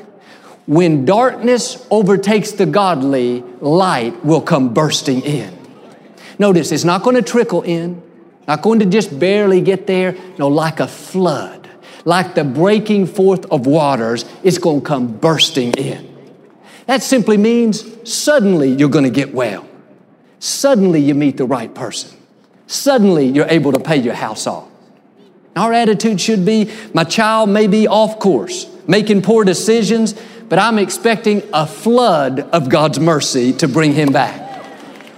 When 0.68 1.06
darkness 1.06 1.86
overtakes 1.90 2.52
the 2.52 2.66
godly, 2.66 3.42
light 3.60 4.24
will 4.24 4.42
come 4.42 4.74
bursting 4.74 5.22
in. 5.22 5.58
Notice 6.40 6.72
it's 6.72 6.84
not 6.84 7.04
going 7.04 7.16
to 7.16 7.22
trickle 7.22 7.62
in, 7.62 8.02
not 8.48 8.62
going 8.62 8.80
to 8.80 8.86
just 8.86 9.20
barely 9.20 9.62
get 9.62 9.88
there. 9.88 10.16
No, 10.38 10.48
like 10.48 10.80
a 10.80 10.88
flood, 10.88 11.70
like 12.06 12.36
the 12.36 12.44
breaking 12.44 13.08
forth 13.08 13.46
of 13.52 13.68
waters, 13.68 14.26
it's 14.44 14.58
going 14.58 14.82
to 14.82 14.86
come 14.86 15.08
bursting 15.18 15.74
in. 15.74 16.08
That 16.88 17.04
simply 17.04 17.38
means 17.38 17.86
suddenly 18.12 18.72
you're 18.72 18.90
going 18.90 19.06
to 19.06 19.12
get 19.12 19.34
well. 19.34 19.68
Suddenly 20.40 21.02
you 21.02 21.14
meet 21.14 21.38
the 21.38 21.46
right 21.46 21.74
person. 21.74 22.18
Suddenly 22.66 23.28
you're 23.28 23.48
able 23.50 23.74
to 23.74 23.80
pay 23.80 23.98
your 23.98 24.16
house 24.16 24.48
off. 24.48 24.71
Our 25.56 25.74
attitude 25.74 26.22
should 26.22 26.46
be 26.46 26.72
my 26.94 27.04
child 27.04 27.50
may 27.50 27.68
be 27.68 27.88
off 27.88 28.20
course, 28.20 28.68
making 28.88 29.22
poor 29.22 29.44
decisions, 29.44 30.16
but 30.48 30.60
I'm 30.60 30.80
expecting 30.80 31.44
a 31.54 31.68
flood 31.68 32.40
of 32.40 32.70
God's 32.70 33.00
mercy 33.00 33.54
to 33.54 33.68
bring 33.68 33.94
him 33.94 34.12
back. 34.12 34.50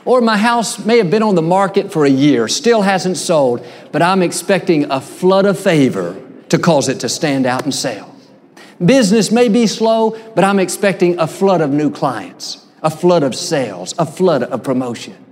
Or 0.05 0.21
my 0.21 0.37
house 0.37 0.83
may 0.85 0.97
have 0.97 1.09
been 1.09 1.23
on 1.23 1.35
the 1.35 1.41
market 1.41 1.91
for 1.91 2.05
a 2.05 2.09
year, 2.09 2.47
still 2.47 2.81
hasn't 2.81 3.17
sold, 3.17 3.65
but 3.91 4.01
I'm 4.01 4.21
expecting 4.21 4.91
a 4.91 4.99
flood 4.99 5.45
of 5.45 5.57
favor 5.57 6.21
to 6.49 6.59
cause 6.59 6.89
it 6.89 6.99
to 7.01 7.09
stand 7.09 7.45
out 7.45 7.63
and 7.63 7.73
sell. 7.73 8.13
Business 8.83 9.31
may 9.31 9.47
be 9.47 9.65
slow, 9.65 10.17
but 10.35 10.43
I'm 10.43 10.59
expecting 10.59 11.17
a 11.19 11.27
flood 11.27 11.61
of 11.61 11.69
new 11.71 11.89
clients, 11.89 12.65
a 12.81 12.89
flood 12.89 13.23
of 13.23 13.33
sales, 13.33 13.93
a 13.97 14.05
flood 14.05 14.43
of 14.43 14.61
promotion. 14.63 15.23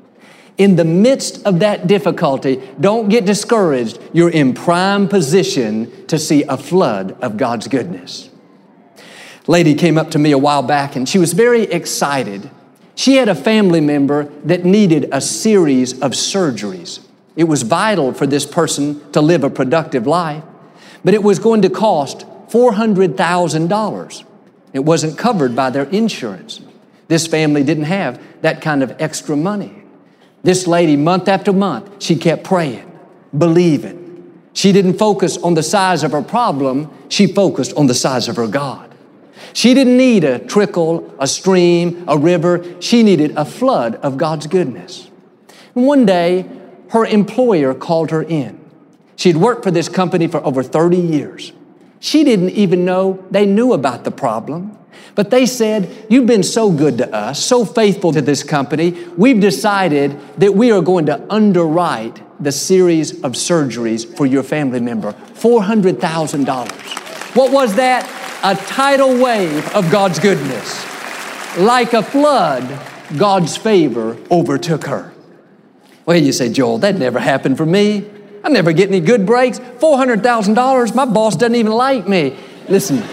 In 0.58 0.76
the 0.76 0.86
midst 0.86 1.46
of 1.46 1.60
that 1.60 1.88
difficulty, 1.88 2.62
don't 2.80 3.10
get 3.10 3.26
discouraged. 3.26 4.00
You're 4.14 4.30
in 4.30 4.54
prime 4.54 5.08
position 5.08 6.06
to 6.08 6.20
see 6.20 6.44
a 6.44 6.58
flood 6.58 7.18
of 7.22 7.38
God's 7.38 7.68
goodness. 7.68 8.30
Lady 9.48 9.74
came 9.74 9.98
up 9.98 10.12
to 10.12 10.20
me 10.20 10.32
a 10.32 10.38
while 10.38 10.62
back 10.62 10.96
and 10.96 11.10
she 11.10 11.18
was 11.18 11.34
very 11.34 11.64
excited. 11.64 12.50
She 12.96 13.16
had 13.16 13.30
a 13.30 13.36
family 13.36 13.82
member 13.82 14.26
that 14.44 14.66
needed 14.66 15.10
a 15.12 15.22
series 15.22 15.94
of 15.94 16.12
surgeries. 16.12 17.00
It 17.36 17.46
was 17.46 17.64
vital 17.64 18.14
for 18.14 18.28
this 18.28 18.46
person 18.46 19.12
to 19.14 19.22
live 19.22 19.44
a 19.44 19.50
productive 19.50 20.06
life, 20.06 20.44
but 21.04 21.14
it 21.14 21.24
was 21.24 21.40
going 21.40 21.62
to 21.64 21.70
cost 21.70 22.26
$400,000. 22.50 24.24
It 24.74 24.80
wasn't 24.80 25.18
covered 25.18 25.56
by 25.56 25.70
their 25.70 25.86
insurance. 25.86 26.62
This 27.08 27.26
family 27.26 27.64
didn't 27.64 27.86
have 27.86 28.22
that 28.42 28.62
kind 28.62 28.84
of 28.84 28.96
extra 29.00 29.36
money. 29.36 29.81
This 30.44 30.68
lady, 30.68 30.96
month 30.98 31.28
after 31.28 31.54
month, 31.54 32.02
she 32.02 32.16
kept 32.16 32.44
praying, 32.44 32.92
believing. 33.38 34.00
She 34.54 34.72
didn't 34.72 34.98
focus 34.98 35.38
on 35.38 35.54
the 35.54 35.64
size 35.64 36.04
of 36.04 36.12
her 36.12 36.22
problem, 36.22 36.90
she 37.10 37.28
focused 37.28 37.74
on 37.76 37.88
the 37.88 37.94
size 37.94 38.28
of 38.28 38.36
her 38.36 38.48
God. 38.48 38.94
She 39.54 39.74
didn't 39.74 39.98
need 39.98 40.24
a 40.24 40.40
trickle, 40.40 41.14
a 41.20 41.28
stream, 41.28 42.04
a 42.08 42.18
river. 42.18 42.64
She 42.80 43.04
needed 43.04 43.32
a 43.36 43.46
flood 43.46 43.96
of 43.96 44.18
God's 44.18 44.48
goodness. 44.48 45.10
And 45.76 45.86
one 45.86 46.06
day, 46.06 46.50
her 46.90 47.06
employer 47.06 47.74
called 47.74 48.12
her 48.12 48.24
in. 48.24 48.60
She'd 49.16 49.38
worked 49.38 49.64
for 49.64 49.72
this 49.72 49.90
company 49.90 50.28
for 50.28 50.44
over 50.46 50.64
30 50.64 50.98
years. 50.98 51.54
She 52.00 52.24
didn't 52.24 52.52
even 52.52 52.86
know 52.86 53.24
they 53.30 53.46
knew 53.46 53.74
about 53.74 54.04
the 54.04 54.12
problem. 54.12 54.78
But 55.16 55.30
they 55.30 55.46
said, 55.46 56.06
You've 56.10 56.28
been 56.28 56.44
so 56.44 56.72
good 56.72 56.98
to 57.00 57.14
us, 57.14 57.44
so 57.44 57.66
faithful 57.66 58.14
to 58.14 58.22
this 58.22 58.44
company, 58.44 58.92
we've 59.18 59.40
decided 59.40 60.18
that 60.38 60.54
we 60.54 60.72
are 60.72 60.82
going 60.82 61.06
to 61.08 61.26
underwrite 61.32 62.22
the 62.42 62.52
series 62.52 63.12
of 63.24 63.34
surgeries 63.34 64.18
for 64.18 64.26
your 64.26 64.44
family 64.44 64.80
member 64.80 65.14
$400,000. 65.14 67.36
What 67.36 67.52
was 67.52 67.76
that? 67.76 68.08
A 68.44 68.56
tidal 68.66 69.22
wave 69.22 69.76
of 69.76 69.92
God's 69.92 70.20
goodness. 70.20 70.88
Like 71.58 71.94
a 71.94 72.02
flood, 72.02 72.80
God's 73.18 73.58
favor 73.58 74.18
overtook 74.32 74.86
her. 74.86 75.14
Well, 76.06 76.18
you 76.18 76.32
say, 76.32 76.52
Joel, 76.52 76.80
that 76.80 76.98
never 76.98 77.20
happened 77.20 77.58
for 77.58 77.66
me. 77.66 78.10
I 78.44 78.50
never 78.50 78.74
get 78.74 78.90
any 78.90 79.00
good 79.00 79.26
breaks. 79.26 79.60
$400,000, 79.60 80.96
my 80.96 81.06
boss 81.06 81.36
doesn't 81.36 81.56
even 81.56 81.74
like 81.74 82.08
me. 82.08 82.36
Listen, 82.68 83.04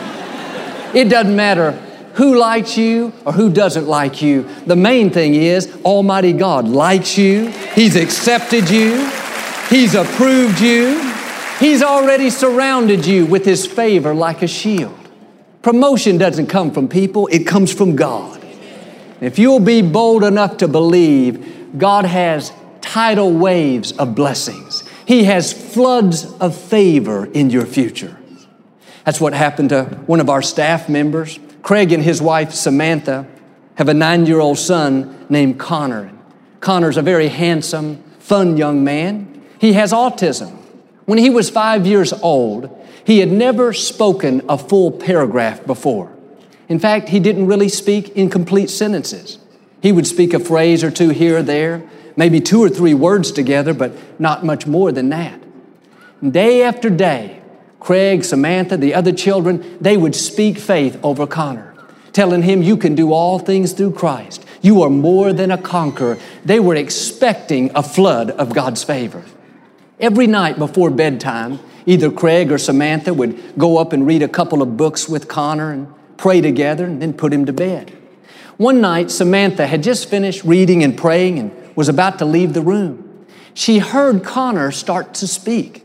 it 0.95 1.09
doesn't 1.09 1.35
matter 1.35 1.73
who 2.15 2.37
likes 2.37 2.77
you 2.77 3.13
or 3.25 3.33
who 3.33 3.49
doesn't 3.49 3.87
like 3.87 4.21
you. 4.21 4.43
The 4.67 4.75
main 4.75 5.11
thing 5.11 5.35
is 5.35 5.73
Almighty 5.85 6.33
God 6.33 6.67
likes 6.67 7.17
you, 7.17 7.49
He's 7.75 7.95
accepted 7.95 8.69
you, 8.69 9.09
He's 9.69 9.95
approved 9.95 10.61
you, 10.61 11.01
He's 11.61 11.83
already 11.83 12.31
surrounded 12.31 13.07
you 13.07 13.25
with 13.27 13.45
His 13.45 13.67
favor 13.67 14.15
like 14.15 14.43
a 14.43 14.49
shield. 14.49 14.99
Promotion 15.63 16.19
doesn't 16.19 16.49
come 16.49 16.73
from 16.73 16.89
people, 16.89 17.29
it 17.29 17.47
comes 17.47 17.73
from 17.73 17.95
God. 17.95 18.45
If 19.21 19.39
you'll 19.39 19.61
be 19.61 19.83
bold 19.83 20.25
enough 20.25 20.59
to 20.59 20.69
believe, 20.69 21.79
God 21.79 22.05
has 22.05 22.53
tidal 22.81 23.33
waves 23.33 23.93
of 23.93 24.15
blessings. 24.15 24.89
He 25.07 25.25
has 25.25 25.53
floods 25.53 26.25
of 26.41 26.57
favor 26.57 27.27
in 27.27 27.51
your 27.51 27.67
future. 27.67 28.17
That's 29.09 29.23
what 29.23 29.33
happened 29.33 29.71
to 29.71 29.85
one 30.05 30.21
of 30.21 30.29
our 30.29 30.43
staff 30.43 30.87
members. 30.87 31.41
Craig 31.63 31.93
and 31.93 32.03
his 32.03 32.21
wife 32.21 32.53
Samantha 32.53 33.27
have 33.77 33.89
a 33.89 33.95
nine 33.95 34.27
year 34.27 34.39
old 34.39 34.59
son 34.59 35.25
named 35.31 35.59
Connor. 35.59 36.13
Connor's 36.61 36.99
a 36.99 37.01
very 37.01 37.29
handsome, 37.29 38.03
fun 38.19 38.59
young 38.59 38.85
man. 38.85 39.43
He 39.59 39.73
has 39.73 39.95
autism. 39.95 40.51
When 41.07 41.17
he 41.17 41.31
was 41.31 41.49
five 41.49 41.87
years 41.87 42.13
old, 42.13 42.69
he 43.03 43.21
had 43.21 43.33
never 43.33 43.73
spoken 43.73 44.43
a 44.47 44.59
full 44.59 44.91
paragraph 44.91 45.65
before. 45.65 46.15
In 46.69 46.79
fact, 46.79 47.09
he 47.09 47.19
didn't 47.19 47.47
really 47.47 47.71
speak 47.71 48.11
in 48.11 48.29
complete 48.29 48.69
sentences. 48.69 49.39
He 49.81 49.91
would 49.91 50.07
speak 50.07 50.35
a 50.35 50.39
phrase 50.39 50.85
or 50.85 50.91
two 50.91 51.09
here 51.09 51.39
or 51.39 51.43
there, 51.43 51.83
maybe 52.15 52.43
two 52.43 52.63
or 52.63 52.69
three 52.69 52.93
words 52.93 53.33
together, 53.33 53.73
but 53.73 54.21
not 54.21 54.45
much 54.45 54.67
more 54.67 54.93
than 54.93 55.09
that. 55.09 55.41
Day 56.31 56.63
after 56.63 56.91
day, 56.91 57.38
Craig, 57.81 58.25
Samantha, 58.25 58.77
the 58.77 58.95
other 58.95 59.13
children, 59.13 59.79
they 59.81 59.97
would 59.97 60.15
speak 60.15 60.59
faith 60.59 60.99
over 61.03 61.27
Connor, 61.27 61.75
telling 62.13 62.43
him, 62.43 62.63
You 62.63 62.77
can 62.77 62.95
do 62.95 63.13
all 63.13 63.39
things 63.39 63.73
through 63.73 63.93
Christ. 63.93 64.45
You 64.61 64.83
are 64.83 64.91
more 64.91 65.33
than 65.33 65.51
a 65.51 65.59
conqueror. 65.59 66.19
They 66.45 66.59
were 66.59 66.75
expecting 66.75 67.71
a 67.75 67.83
flood 67.83 68.31
of 68.31 68.53
God's 68.53 68.83
favor. 68.83 69.25
Every 70.01 70.27
night 70.27 70.59
before 70.59 70.91
bedtime, 70.91 71.61
either 71.87 72.11
Craig 72.11 72.53
or 72.53 72.59
Samantha 72.59 73.15
would 73.15 73.57
go 73.57 73.79
up 73.79 73.93
and 73.93 74.07
read 74.07 74.23
a 74.23 74.29
couple 74.29 74.63
of 74.63 74.77
books 74.77 75.09
with 75.09 75.29
Connor 75.29 75.73
and 75.73 75.93
pray 76.17 76.41
together 76.41 76.85
and 76.85 77.01
then 77.01 77.13
put 77.13 77.33
him 77.33 77.47
to 77.47 77.53
bed. 77.53 77.97
One 78.59 78.81
night, 78.81 79.11
Samantha 79.11 79.67
had 79.67 79.85
just 79.85 80.09
finished 80.09 80.43
reading 80.45 80.83
and 80.83 80.99
praying 80.99 81.39
and 81.39 81.77
was 81.77 81.89
about 81.89 82.19
to 82.19 82.25
leave 82.25 82.55
the 82.55 82.63
room. 82.63 83.25
She 83.55 83.79
heard 83.79 84.25
Connor 84.25 84.73
start 84.73 85.15
to 85.15 85.29
speak. 85.29 85.85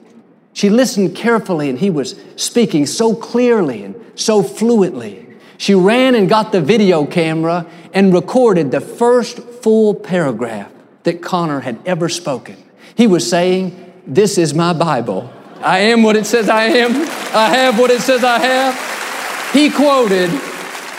She 0.53 0.69
listened 0.69 1.15
carefully 1.15 1.69
and 1.69 1.79
he 1.79 1.89
was 1.89 2.15
speaking 2.35 2.85
so 2.85 3.15
clearly 3.15 3.83
and 3.83 3.95
so 4.15 4.43
fluently. 4.43 5.27
She 5.57 5.73
ran 5.73 6.15
and 6.15 6.29
got 6.29 6.51
the 6.51 6.61
video 6.61 7.05
camera 7.05 7.65
and 7.93 8.13
recorded 8.13 8.71
the 8.71 8.81
first 8.81 9.39
full 9.39 9.95
paragraph 9.95 10.71
that 11.03 11.21
Connor 11.21 11.61
had 11.61 11.79
ever 11.85 12.09
spoken. 12.09 12.57
He 12.95 13.07
was 13.07 13.27
saying, 13.27 13.93
This 14.05 14.37
is 14.37 14.53
my 14.53 14.73
Bible. 14.73 15.31
I 15.61 15.79
am 15.79 16.03
what 16.03 16.15
it 16.15 16.25
says 16.25 16.49
I 16.49 16.65
am. 16.65 16.91
I 17.33 17.49
have 17.49 17.79
what 17.79 17.89
it 17.89 18.01
says 18.01 18.23
I 18.23 18.39
have. 18.39 19.53
He 19.53 19.69
quoted 19.69 20.29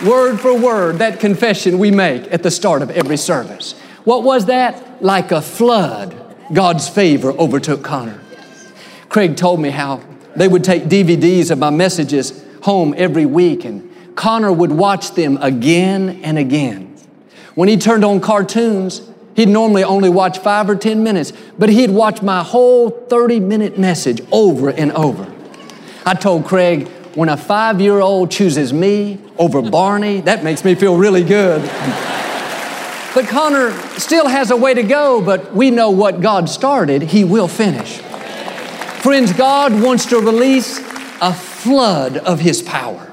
word 0.04 0.40
for 0.40 0.58
word 0.58 0.98
that 0.98 1.20
confession 1.20 1.78
we 1.78 1.90
make 1.90 2.32
at 2.32 2.42
the 2.42 2.50
start 2.50 2.82
of 2.82 2.90
every 2.90 3.16
service. 3.16 3.74
What 4.04 4.22
was 4.22 4.46
that? 4.46 5.02
Like 5.02 5.32
a 5.32 5.42
flood, 5.42 6.16
God's 6.52 6.88
favor 6.88 7.32
overtook 7.32 7.82
Connor. 7.82 8.20
Craig 9.14 9.36
told 9.36 9.60
me 9.60 9.70
how 9.70 10.02
they 10.34 10.48
would 10.48 10.64
take 10.64 10.86
DVDs 10.86 11.52
of 11.52 11.58
my 11.60 11.70
messages 11.70 12.42
home 12.64 12.92
every 12.96 13.24
week 13.24 13.64
and 13.64 13.88
Connor 14.16 14.52
would 14.52 14.72
watch 14.72 15.12
them 15.12 15.36
again 15.40 16.20
and 16.24 16.36
again. 16.36 16.96
When 17.54 17.68
he 17.68 17.76
turned 17.76 18.04
on 18.04 18.20
cartoons, 18.20 19.08
he'd 19.36 19.48
normally 19.48 19.84
only 19.84 20.08
watch 20.08 20.38
five 20.38 20.68
or 20.68 20.74
10 20.74 21.04
minutes, 21.04 21.32
but 21.56 21.68
he'd 21.68 21.92
watch 21.92 22.22
my 22.22 22.42
whole 22.42 22.90
30 22.90 23.38
minute 23.38 23.78
message 23.78 24.20
over 24.32 24.70
and 24.70 24.90
over. 24.90 25.32
I 26.04 26.14
told 26.14 26.44
Craig, 26.44 26.88
when 27.14 27.28
a 27.28 27.36
five 27.36 27.80
year 27.80 28.00
old 28.00 28.32
chooses 28.32 28.72
me 28.72 29.20
over 29.38 29.62
Barney, 29.62 30.22
that 30.22 30.42
makes 30.42 30.64
me 30.64 30.74
feel 30.74 30.96
really 30.96 31.22
good. 31.22 31.62
but 33.14 33.28
Connor 33.28 33.70
still 33.96 34.26
has 34.26 34.50
a 34.50 34.56
way 34.56 34.74
to 34.74 34.82
go, 34.82 35.22
but 35.22 35.54
we 35.54 35.70
know 35.70 35.90
what 35.90 36.20
God 36.20 36.48
started, 36.48 37.00
He 37.00 37.22
will 37.22 37.46
finish. 37.46 38.02
Friends, 39.04 39.34
God 39.34 39.82
wants 39.82 40.06
to 40.06 40.18
release 40.18 40.78
a 41.20 41.34
flood 41.34 42.16
of 42.16 42.40
His 42.40 42.62
power. 42.62 43.12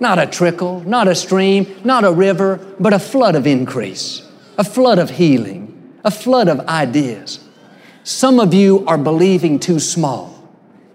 Not 0.00 0.18
a 0.18 0.26
trickle, 0.26 0.80
not 0.80 1.08
a 1.08 1.14
stream, 1.14 1.78
not 1.84 2.04
a 2.04 2.10
river, 2.10 2.56
but 2.80 2.94
a 2.94 2.98
flood 2.98 3.34
of 3.34 3.46
increase, 3.46 4.26
a 4.56 4.64
flood 4.64 4.98
of 4.98 5.10
healing, 5.10 5.92
a 6.02 6.10
flood 6.10 6.48
of 6.48 6.60
ideas. 6.60 7.46
Some 8.02 8.40
of 8.40 8.54
you 8.54 8.86
are 8.86 8.96
believing 8.96 9.60
too 9.60 9.78
small. 9.78 10.42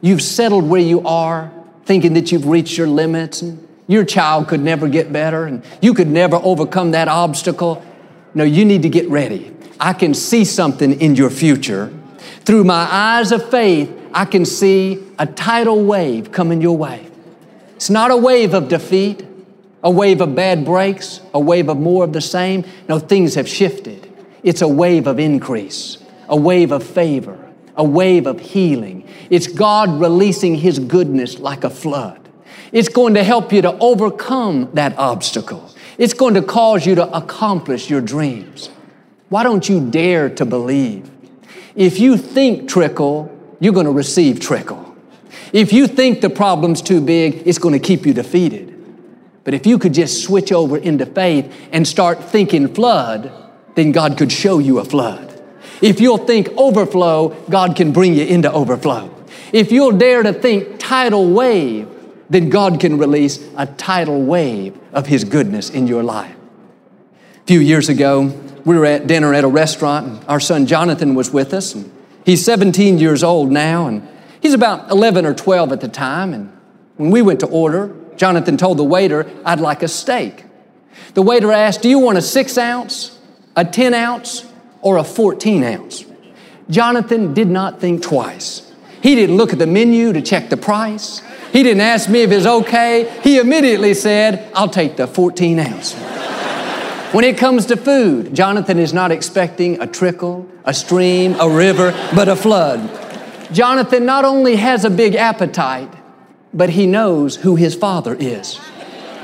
You've 0.01 0.23
settled 0.23 0.67
where 0.67 0.81
you 0.81 1.05
are, 1.05 1.51
thinking 1.85 2.15
that 2.15 2.31
you've 2.31 2.47
reached 2.47 2.79
your 2.79 2.87
limits 2.87 3.43
and 3.43 3.67
your 3.85 4.03
child 4.03 4.47
could 4.47 4.61
never 4.61 4.87
get 4.87 5.13
better 5.13 5.45
and 5.45 5.63
you 5.83 5.93
could 5.93 6.07
never 6.07 6.37
overcome 6.37 6.89
that 6.91 7.07
obstacle. 7.07 7.85
No, 8.33 8.43
you 8.43 8.65
need 8.65 8.81
to 8.81 8.89
get 8.89 9.07
ready. 9.07 9.55
I 9.79 9.93
can 9.93 10.15
see 10.15 10.45
something 10.45 10.99
in 10.99 11.13
your 11.13 11.29
future. 11.29 11.93
Through 12.43 12.63
my 12.63 12.87
eyes 12.91 13.31
of 13.31 13.47
faith, 13.51 13.99
I 14.13 14.25
can 14.25 14.45
see 14.45 15.03
a 15.17 15.25
tidal 15.25 15.83
wave 15.85 16.31
coming 16.31 16.61
your 16.61 16.77
way. 16.77 17.07
It's 17.75 17.89
not 17.89 18.11
a 18.11 18.17
wave 18.17 18.53
of 18.53 18.67
defeat, 18.67 19.25
a 19.83 19.89
wave 19.89 20.21
of 20.21 20.35
bad 20.35 20.65
breaks, 20.65 21.21
a 21.33 21.39
wave 21.39 21.69
of 21.69 21.77
more 21.77 22.03
of 22.03 22.13
the 22.13 22.21
same. 22.21 22.65
No, 22.87 22.99
things 22.99 23.35
have 23.35 23.47
shifted. 23.47 24.11
It's 24.43 24.61
a 24.61 24.67
wave 24.67 25.07
of 25.07 25.19
increase, 25.19 25.97
a 26.27 26.35
wave 26.35 26.71
of 26.71 26.83
favor, 26.83 27.37
a 27.75 27.83
wave 27.83 28.27
of 28.27 28.39
healing. 28.39 29.07
It's 29.29 29.47
God 29.47 29.99
releasing 29.99 30.55
His 30.55 30.79
goodness 30.79 31.39
like 31.39 31.63
a 31.63 31.69
flood. 31.69 32.29
It's 32.71 32.89
going 32.89 33.15
to 33.15 33.23
help 33.23 33.51
you 33.51 33.61
to 33.63 33.77
overcome 33.79 34.69
that 34.73 34.97
obstacle. 34.97 35.69
It's 35.97 36.13
going 36.13 36.35
to 36.35 36.41
cause 36.41 36.85
you 36.85 36.95
to 36.95 37.15
accomplish 37.15 37.89
your 37.89 38.01
dreams. 38.01 38.69
Why 39.29 39.43
don't 39.43 39.67
you 39.67 39.89
dare 39.89 40.29
to 40.29 40.45
believe? 40.45 41.09
If 41.75 41.99
you 41.99 42.17
think 42.17 42.69
trickle, 42.69 43.37
you're 43.61 43.73
going 43.73 43.85
to 43.85 43.91
receive 43.91 44.41
trickle. 44.41 44.93
If 45.53 45.71
you 45.71 45.87
think 45.87 46.19
the 46.19 46.29
problem's 46.29 46.81
too 46.81 46.99
big, 46.99 47.43
it's 47.45 47.59
going 47.59 47.73
to 47.73 47.79
keep 47.79 48.05
you 48.05 48.13
defeated. 48.13 48.67
But 49.43 49.53
if 49.53 49.65
you 49.65 49.79
could 49.79 49.93
just 49.93 50.23
switch 50.23 50.51
over 50.51 50.77
into 50.77 51.05
faith 51.05 51.53
and 51.71 51.87
start 51.87 52.23
thinking 52.23 52.73
flood, 52.73 53.31
then 53.75 53.91
God 53.91 54.17
could 54.17 54.31
show 54.31 54.59
you 54.59 54.79
a 54.79 54.83
flood. 54.83 55.29
If 55.81 56.01
you'll 56.01 56.17
think 56.17 56.49
overflow, 56.57 57.29
God 57.49 57.75
can 57.75 57.91
bring 57.91 58.15
you 58.15 58.25
into 58.25 58.51
overflow. 58.51 59.13
If 59.53 59.71
you'll 59.71 59.97
dare 59.97 60.23
to 60.23 60.33
think 60.33 60.79
tidal 60.79 61.31
wave, 61.31 61.87
then 62.29 62.49
God 62.49 62.79
can 62.79 62.97
release 62.97 63.45
a 63.57 63.65
tidal 63.65 64.23
wave 64.23 64.77
of 64.93 65.07
His 65.07 65.23
goodness 65.23 65.69
in 65.69 65.85
your 65.85 66.01
life. 66.03 66.35
A 67.43 67.45
few 67.45 67.59
years 67.59 67.89
ago, 67.89 68.27
we 68.65 68.77
were 68.77 68.85
at 68.85 69.07
dinner 69.07 69.33
at 69.33 69.43
a 69.43 69.47
restaurant, 69.47 70.07
and 70.07 70.29
our 70.29 70.39
son 70.39 70.65
Jonathan 70.65 71.13
was 71.13 71.31
with 71.31 71.53
us. 71.53 71.75
And 71.75 71.90
He's 72.25 72.43
17 72.45 72.97
years 72.99 73.23
old 73.23 73.51
now, 73.51 73.87
and 73.87 74.07
he's 74.41 74.53
about 74.53 74.91
11 74.91 75.25
or 75.25 75.33
12 75.33 75.71
at 75.71 75.81
the 75.81 75.87
time. 75.87 76.33
And 76.33 76.51
when 76.97 77.11
we 77.11 77.21
went 77.21 77.39
to 77.41 77.47
order, 77.47 77.95
Jonathan 78.15 78.57
told 78.57 78.77
the 78.77 78.83
waiter, 78.83 79.29
I'd 79.45 79.59
like 79.59 79.83
a 79.83 79.87
steak. 79.87 80.45
The 81.13 81.21
waiter 81.21 81.51
asked, 81.51 81.81
Do 81.81 81.89
you 81.89 81.99
want 81.99 82.17
a 82.17 82.21
six 82.21 82.57
ounce, 82.57 83.19
a 83.55 83.65
10 83.65 83.93
ounce, 83.93 84.45
or 84.81 84.97
a 84.97 85.03
14 85.03 85.63
ounce? 85.63 86.05
Jonathan 86.69 87.33
did 87.33 87.49
not 87.49 87.81
think 87.81 88.01
twice. 88.01 88.71
He 89.01 89.15
didn't 89.15 89.37
look 89.37 89.51
at 89.51 89.59
the 89.59 89.67
menu 89.67 90.13
to 90.13 90.21
check 90.21 90.49
the 90.49 90.57
price. 90.57 91.21
He 91.51 91.63
didn't 91.63 91.81
ask 91.81 92.09
me 92.09 92.21
if 92.21 92.31
it's 92.31 92.45
okay. 92.45 93.19
He 93.23 93.39
immediately 93.39 93.93
said, 93.93 94.51
I'll 94.53 94.69
take 94.69 94.95
the 94.95 95.07
14 95.07 95.59
ounce. 95.59 95.95
When 97.11 97.25
it 97.25 97.37
comes 97.37 97.65
to 97.65 97.75
food, 97.75 98.33
Jonathan 98.33 98.79
is 98.79 98.93
not 98.93 99.11
expecting 99.11 99.81
a 99.81 99.87
trickle, 99.87 100.49
a 100.63 100.73
stream, 100.73 101.35
a 101.41 101.49
river, 101.49 101.91
but 102.15 102.29
a 102.29 102.37
flood. 102.37 102.79
Jonathan 103.51 104.05
not 104.05 104.23
only 104.23 104.55
has 104.55 104.85
a 104.85 104.89
big 104.89 105.15
appetite, 105.15 105.93
but 106.53 106.69
he 106.69 106.85
knows 106.85 107.35
who 107.35 107.57
his 107.57 107.75
father 107.75 108.15
is. 108.17 108.61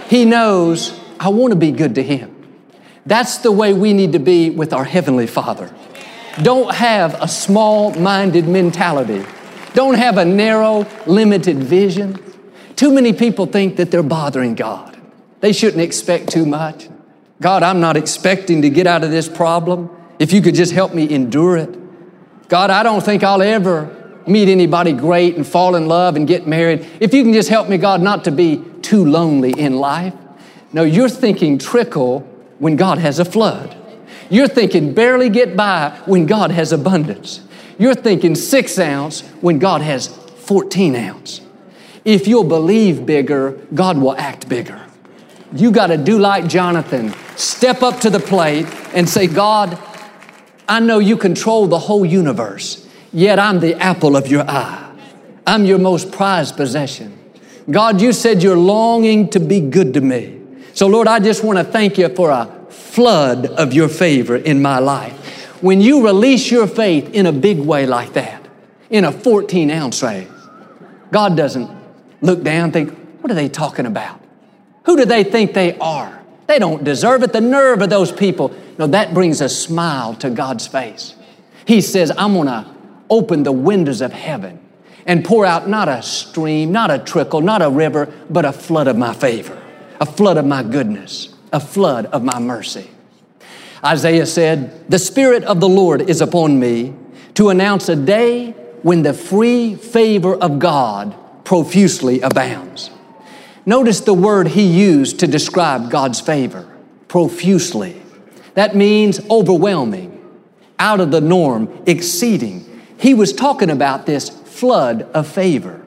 He 0.09 0.25
knows, 0.25 0.99
I 1.17 1.29
want 1.29 1.51
to 1.51 1.57
be 1.57 1.71
good 1.71 1.95
to 1.95 2.03
him. 2.03 2.35
That's 3.05 3.37
the 3.37 3.53
way 3.53 3.71
we 3.71 3.93
need 3.93 4.11
to 4.11 4.19
be 4.19 4.49
with 4.49 4.73
our 4.73 4.83
Heavenly 4.83 5.27
Father. 5.27 5.73
Don't 6.41 6.75
have 6.75 7.15
a 7.21 7.27
small 7.27 7.93
minded 7.93 8.49
mentality. 8.49 9.25
Don't 9.75 9.95
have 9.95 10.17
a 10.17 10.25
narrow, 10.25 10.85
limited 11.05 11.63
vision. 11.63 12.21
Too 12.75 12.91
many 12.93 13.13
people 13.13 13.45
think 13.45 13.77
that 13.77 13.91
they're 13.91 14.03
bothering 14.03 14.55
God. 14.55 14.97
They 15.39 15.53
shouldn't 15.53 15.81
expect 15.81 16.29
too 16.29 16.45
much. 16.45 16.89
God, 17.39 17.63
I'm 17.63 17.79
not 17.79 17.97
expecting 17.97 18.63
to 18.63 18.69
get 18.69 18.87
out 18.87 19.03
of 19.03 19.11
this 19.11 19.29
problem. 19.29 19.89
If 20.19 20.33
you 20.33 20.41
could 20.41 20.55
just 20.55 20.71
help 20.71 20.93
me 20.93 21.09
endure 21.09 21.57
it. 21.57 22.49
God, 22.49 22.69
I 22.69 22.81
don't 22.83 23.03
think 23.03 23.23
I'll 23.23 23.41
ever 23.41 23.93
meet 24.25 24.49
anybody 24.49 24.91
great 24.91 25.35
and 25.35 25.45
fall 25.45 25.75
in 25.75 25.87
love 25.87 26.15
and 26.15 26.27
get 26.27 26.47
married. 26.47 26.87
If 26.99 27.13
you 27.13 27.23
can 27.23 27.33
just 27.33 27.49
help 27.49 27.69
me, 27.69 27.77
God, 27.77 28.01
not 28.01 28.23
to 28.25 28.31
be 28.31 28.63
too 28.81 29.05
lonely 29.05 29.51
in 29.51 29.77
life. 29.77 30.13
No, 30.73 30.83
you're 30.83 31.09
thinking 31.09 31.57
trickle 31.57 32.21
when 32.59 32.75
God 32.75 32.97
has 32.97 33.19
a 33.19 33.25
flood. 33.25 33.75
You're 34.29 34.47
thinking 34.47 34.93
barely 34.93 35.29
get 35.29 35.55
by 35.55 35.97
when 36.05 36.25
God 36.25 36.51
has 36.51 36.71
abundance. 36.71 37.41
You're 37.77 37.95
thinking 37.95 38.35
six 38.35 38.77
ounce 38.79 39.21
when 39.41 39.59
God 39.59 39.81
has 39.81 40.07
14 40.07 40.95
ounce. 40.95 41.41
If 42.03 42.27
you'll 42.27 42.43
believe 42.43 43.05
bigger, 43.05 43.51
God 43.73 43.97
will 43.97 44.15
act 44.15 44.49
bigger. 44.49 44.81
You 45.53 45.71
got 45.71 45.87
to 45.87 45.97
do 45.97 46.19
like 46.19 46.47
Jonathan, 46.47 47.13
step 47.37 47.83
up 47.83 48.01
to 48.01 48.09
the 48.09 48.19
plate 48.19 48.65
and 48.93 49.07
say, 49.07 49.27
God, 49.27 49.79
I 50.67 50.79
know 50.79 50.99
you 50.99 51.15
control 51.15 51.67
the 51.67 51.79
whole 51.79 52.05
universe, 52.05 52.87
yet 53.13 53.39
I'm 53.39 53.59
the 53.59 53.75
apple 53.75 54.17
of 54.17 54.27
your 54.27 54.43
eye. 54.49 54.83
I'm 55.45 55.63
your 55.63 55.79
most 55.79 56.11
prized 56.11 56.57
possession. 56.57 57.17
God, 57.71 58.01
you 58.01 58.11
said 58.11 58.43
you're 58.43 58.57
longing 58.57 59.29
to 59.29 59.39
be 59.39 59.61
good 59.61 59.93
to 59.93 60.01
me. 60.01 60.41
So, 60.73 60.87
Lord, 60.87 61.07
I 61.07 61.19
just 61.19 61.43
want 61.43 61.57
to 61.57 61.63
thank 61.63 61.97
you 61.97 62.09
for 62.09 62.31
a 62.31 62.45
flood 62.69 63.45
of 63.45 63.73
your 63.73 63.87
favor 63.87 64.35
in 64.35 64.61
my 64.61 64.79
life. 64.79 65.13
When 65.61 65.81
you 65.81 66.05
release 66.05 66.51
your 66.51 66.67
faith 66.67 67.13
in 67.13 67.25
a 67.25 67.31
big 67.31 67.59
way 67.59 67.85
like 67.85 68.13
that, 68.13 68.45
in 68.89 69.05
a 69.05 69.11
14 69.11 69.71
ounce 69.71 70.03
ray, 70.03 70.27
God 71.11 71.37
doesn't 71.37 71.69
look 72.21 72.43
down 72.43 72.71
think, 72.71 72.97
what 73.21 73.31
are 73.31 73.35
they 73.35 73.49
talking 73.49 73.85
about? 73.85 74.21
Who 74.85 74.97
do 74.97 75.05
they 75.05 75.23
think 75.23 75.53
they 75.53 75.77
are? 75.79 76.16
They 76.47 76.59
don't 76.59 76.83
deserve 76.83 77.23
it. 77.23 77.33
The 77.33 77.41
nerve 77.41 77.81
of 77.81 77.89
those 77.89 78.11
people. 78.11 78.55
No, 78.77 78.87
that 78.87 79.13
brings 79.13 79.41
a 79.41 79.49
smile 79.49 80.15
to 80.15 80.29
God's 80.29 80.65
face. 80.65 81.13
He 81.65 81.81
says, 81.81 82.11
I'm 82.17 82.33
going 82.33 82.47
to 82.47 82.65
open 83.09 83.43
the 83.43 83.51
windows 83.51 84.01
of 84.01 84.13
heaven 84.13 84.59
and 85.05 85.23
pour 85.23 85.45
out 85.45 85.67
not 85.67 85.87
a 85.87 86.01
stream, 86.01 86.71
not 86.71 86.91
a 86.91 86.99
trickle, 86.99 87.41
not 87.41 87.61
a 87.61 87.69
river, 87.69 88.13
but 88.29 88.45
a 88.45 88.51
flood 88.51 88.87
of 88.87 88.97
my 88.97 89.13
favor, 89.13 89.61
a 89.99 90.05
flood 90.05 90.37
of 90.37 90.45
my 90.45 90.63
goodness, 90.63 91.33
a 91.51 91.59
flood 91.59 92.05
of 92.07 92.23
my 92.23 92.39
mercy. 92.39 92.89
Isaiah 93.83 94.25
said, 94.25 94.89
The 94.89 94.99
Spirit 94.99 95.43
of 95.43 95.59
the 95.59 95.69
Lord 95.69 96.09
is 96.09 96.21
upon 96.21 96.59
me 96.59 96.93
to 97.35 97.49
announce 97.49 97.89
a 97.89 97.95
day 97.95 98.51
when 98.81 99.03
the 99.03 99.13
free 99.13 99.75
favor 99.75 100.35
of 100.35 100.59
God 100.59 101.15
profusely 101.45 102.21
abounds. 102.21 102.89
Notice 103.67 103.99
the 103.99 104.13
word 104.13 104.47
he 104.47 104.65
used 104.65 105.19
to 105.19 105.27
describe 105.27 105.91
God's 105.91 106.21
favor 106.21 106.65
profusely. 107.09 108.01
That 108.53 108.77
means 108.77 109.19
overwhelming, 109.29 110.23
out 110.79 111.01
of 111.01 111.11
the 111.11 111.19
norm, 111.19 111.83
exceeding. 111.85 112.63
He 112.97 113.13
was 113.13 113.33
talking 113.33 113.69
about 113.69 114.05
this 114.05 114.29
flood 114.29 115.01
of 115.13 115.27
favor. 115.27 115.85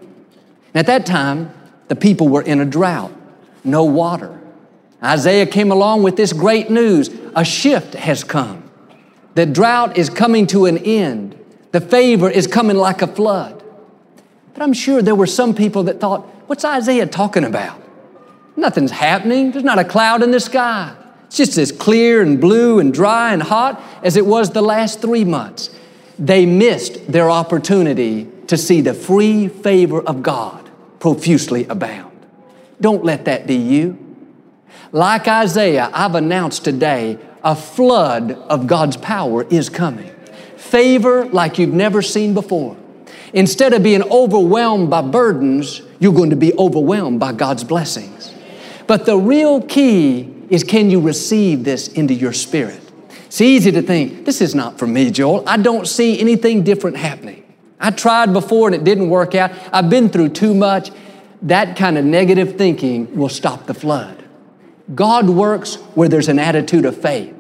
At 0.75 0.87
that 0.89 1.07
time, 1.07 1.55
the 1.89 1.97
people 1.97 2.29
were 2.29 2.43
in 2.43 2.61
a 2.61 2.67
drought, 2.67 3.13
no 3.65 3.85
water. 3.85 4.39
Isaiah 5.03 5.47
came 5.47 5.73
along 5.73 6.03
with 6.03 6.17
this 6.17 6.35
great 6.35 6.69
news 6.69 7.09
a 7.35 7.47
shift 7.47 7.95
has 7.95 8.23
come. 8.23 8.71
The 9.37 9.47
drought 9.47 9.97
is 9.97 10.11
coming 10.11 10.47
to 10.49 10.67
an 10.67 10.77
end. 10.77 11.35
The 11.73 11.81
favor 11.81 12.29
is 12.29 12.47
coming 12.47 12.77
like 12.77 13.01
a 13.01 13.07
flood. 13.07 13.63
But 14.53 14.63
I'm 14.63 14.75
sure 14.75 15.01
there 15.01 15.15
were 15.15 15.27
some 15.27 15.55
people 15.55 15.85
that 15.85 15.99
thought, 15.99 16.27
What's 16.51 16.65
Isaiah 16.65 17.07
talking 17.07 17.45
about? 17.45 17.81
Nothing's 18.57 18.91
happening. 18.91 19.53
There's 19.53 19.63
not 19.63 19.79
a 19.79 19.85
cloud 19.85 20.21
in 20.21 20.33
the 20.33 20.41
sky. 20.41 20.97
It's 21.27 21.37
just 21.37 21.57
as 21.57 21.71
clear 21.71 22.23
and 22.23 22.41
blue 22.41 22.81
and 22.81 22.93
dry 22.93 23.33
and 23.33 23.41
hot 23.41 23.81
as 24.03 24.17
it 24.17 24.27
was 24.27 24.51
the 24.51 24.61
last 24.61 25.01
three 25.01 25.25
months. 25.25 25.71
They 26.19 26.47
missed 26.47 27.07
their 27.07 27.31
opportunity 27.31 28.29
to 28.49 28.57
see 28.57 28.81
the 28.81 28.95
free 28.95 29.47
favor 29.47 30.01
of 30.03 30.25
God 30.25 30.69
profusely 30.99 31.67
abound. 31.67 32.19
Don't 32.81 33.05
let 33.05 33.27
that 33.27 33.47
be 33.47 33.55
you. 33.55 33.97
Like 34.91 35.29
Isaiah, 35.29 35.89
I've 35.93 36.17
announced 36.17 36.65
today 36.65 37.17
a 37.45 37.55
flood 37.55 38.33
of 38.33 38.67
God's 38.67 38.97
power 38.97 39.45
is 39.51 39.69
coming. 39.69 40.11
Favor 40.57 41.27
like 41.27 41.61
you've 41.61 41.73
never 41.73 42.03
seen 42.03 42.35
before. 42.35 42.77
Instead 43.33 43.73
of 43.73 43.83
being 43.83 44.03
overwhelmed 44.11 44.91
by 44.91 45.03
burdens, 45.03 45.83
you're 45.99 46.13
going 46.13 46.31
to 46.31 46.37
be 46.37 46.53
overwhelmed 46.55 47.21
by 47.21 47.33
God's 47.33 47.65
blessings. 47.65 48.35
But 48.87 49.07
the 49.07 49.17
real 49.17 49.63
key 49.63 50.35
is 50.49 50.65
can 50.65 50.91
you 50.91 51.01
receive 51.01 51.65
this 51.65 51.89
into 51.89 52.13
your 52.13 52.33
spirit? 52.33 52.81
It's 53.27 53.41
easy 53.41 53.71
to 53.71 53.83
think, 53.83 54.25
this 54.25 54.41
is 54.41 54.57
not 54.57 54.79
for 54.79 54.87
me, 54.89 55.13
Joel. 55.13 55.49
I 55.49 55.57
don't 55.57 55.87
see 55.87 56.19
anything 56.19 56.65
different 56.65 56.97
happening. 56.97 57.45
I 57.79 57.93
tried 57.93 58.33
before 58.33 58.67
and 58.67 58.75
it 58.75 58.83
didn't 58.83 59.09
work 59.09 59.37
out. 59.37 59.53
I've 59.73 59.89
been 59.89 60.09
through 60.09 60.31
too 60.31 60.53
much. 60.53 60.91
That 61.43 61.77
kind 61.77 61.97
of 61.97 62.05
negative 62.05 62.59
thinking 62.59 63.17
will 63.17 63.29
stop 63.29 63.67
the 63.67 63.75
flood. 63.75 64.25
God 64.95 65.31
works 65.31 65.77
where 65.95 66.09
there's 66.09 66.29
an 66.29 66.41
attitude 66.41 66.85
of 66.85 67.01
faith. 67.01 67.33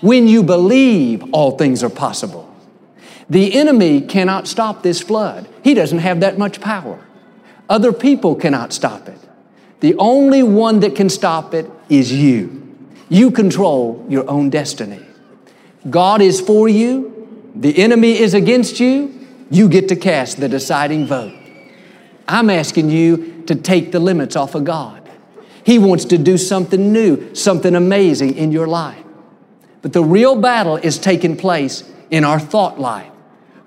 When 0.00 0.26
you 0.26 0.42
believe, 0.42 1.22
all 1.32 1.52
things 1.52 1.84
are 1.84 1.90
possible. 1.90 2.49
The 3.30 3.54
enemy 3.54 4.00
cannot 4.00 4.48
stop 4.48 4.82
this 4.82 5.00
flood. 5.00 5.48
He 5.62 5.72
doesn't 5.72 6.00
have 6.00 6.20
that 6.20 6.36
much 6.36 6.60
power. 6.60 7.02
Other 7.68 7.92
people 7.92 8.34
cannot 8.34 8.72
stop 8.72 9.08
it. 9.08 9.18
The 9.78 9.94
only 9.96 10.42
one 10.42 10.80
that 10.80 10.96
can 10.96 11.08
stop 11.08 11.54
it 11.54 11.70
is 11.88 12.12
you. 12.12 12.76
You 13.08 13.30
control 13.30 14.04
your 14.08 14.28
own 14.28 14.50
destiny. 14.50 15.00
God 15.88 16.20
is 16.20 16.40
for 16.40 16.68
you, 16.68 17.50
the 17.54 17.78
enemy 17.78 18.18
is 18.18 18.34
against 18.34 18.80
you, 18.80 19.26
you 19.50 19.68
get 19.68 19.88
to 19.88 19.96
cast 19.96 20.38
the 20.38 20.48
deciding 20.48 21.06
vote. 21.06 21.34
I'm 22.28 22.50
asking 22.50 22.90
you 22.90 23.42
to 23.46 23.54
take 23.54 23.92
the 23.92 23.98
limits 23.98 24.36
off 24.36 24.54
of 24.54 24.64
God. 24.64 25.08
He 25.64 25.78
wants 25.78 26.04
to 26.06 26.18
do 26.18 26.36
something 26.36 26.92
new, 26.92 27.34
something 27.34 27.74
amazing 27.74 28.36
in 28.36 28.52
your 28.52 28.66
life. 28.66 29.04
But 29.82 29.92
the 29.92 30.04
real 30.04 30.36
battle 30.36 30.76
is 30.76 30.98
taking 30.98 31.36
place 31.36 31.84
in 32.10 32.24
our 32.24 32.38
thought 32.38 32.78
life. 32.78 33.09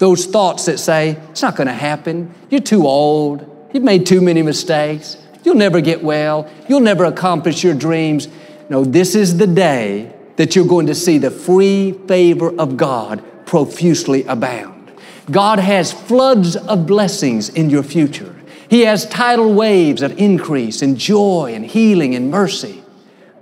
Those 0.03 0.25
thoughts 0.25 0.65
that 0.65 0.79
say, 0.79 1.11
it's 1.29 1.41
not 1.41 1.55
going 1.55 1.67
to 1.67 1.73
happen, 1.73 2.35
you're 2.49 2.59
too 2.59 2.85
old, 2.85 3.69
you've 3.73 3.85
made 3.85 4.05
too 4.05 4.19
many 4.19 4.41
mistakes, 4.41 5.15
you'll 5.45 5.55
never 5.55 5.79
get 5.79 6.03
well, 6.03 6.51
you'll 6.67 6.81
never 6.81 7.05
accomplish 7.05 7.63
your 7.63 7.73
dreams. 7.73 8.27
No, 8.67 8.83
this 8.83 9.15
is 9.15 9.37
the 9.37 9.47
day 9.47 10.13
that 10.35 10.57
you're 10.57 10.67
going 10.67 10.87
to 10.87 10.93
see 10.93 11.19
the 11.19 11.31
free 11.31 11.93
favor 12.05 12.53
of 12.59 12.75
God 12.75 13.23
profusely 13.45 14.25
abound. 14.25 14.91
God 15.31 15.59
has 15.59 15.93
floods 15.93 16.57
of 16.57 16.85
blessings 16.85 17.47
in 17.47 17.69
your 17.69 17.83
future. 17.83 18.35
He 18.69 18.81
has 18.81 19.05
tidal 19.05 19.53
waves 19.53 20.01
of 20.01 20.19
increase 20.19 20.81
and 20.81 20.97
joy 20.97 21.53
and 21.55 21.65
healing 21.65 22.13
and 22.13 22.29
mercy. 22.29 22.83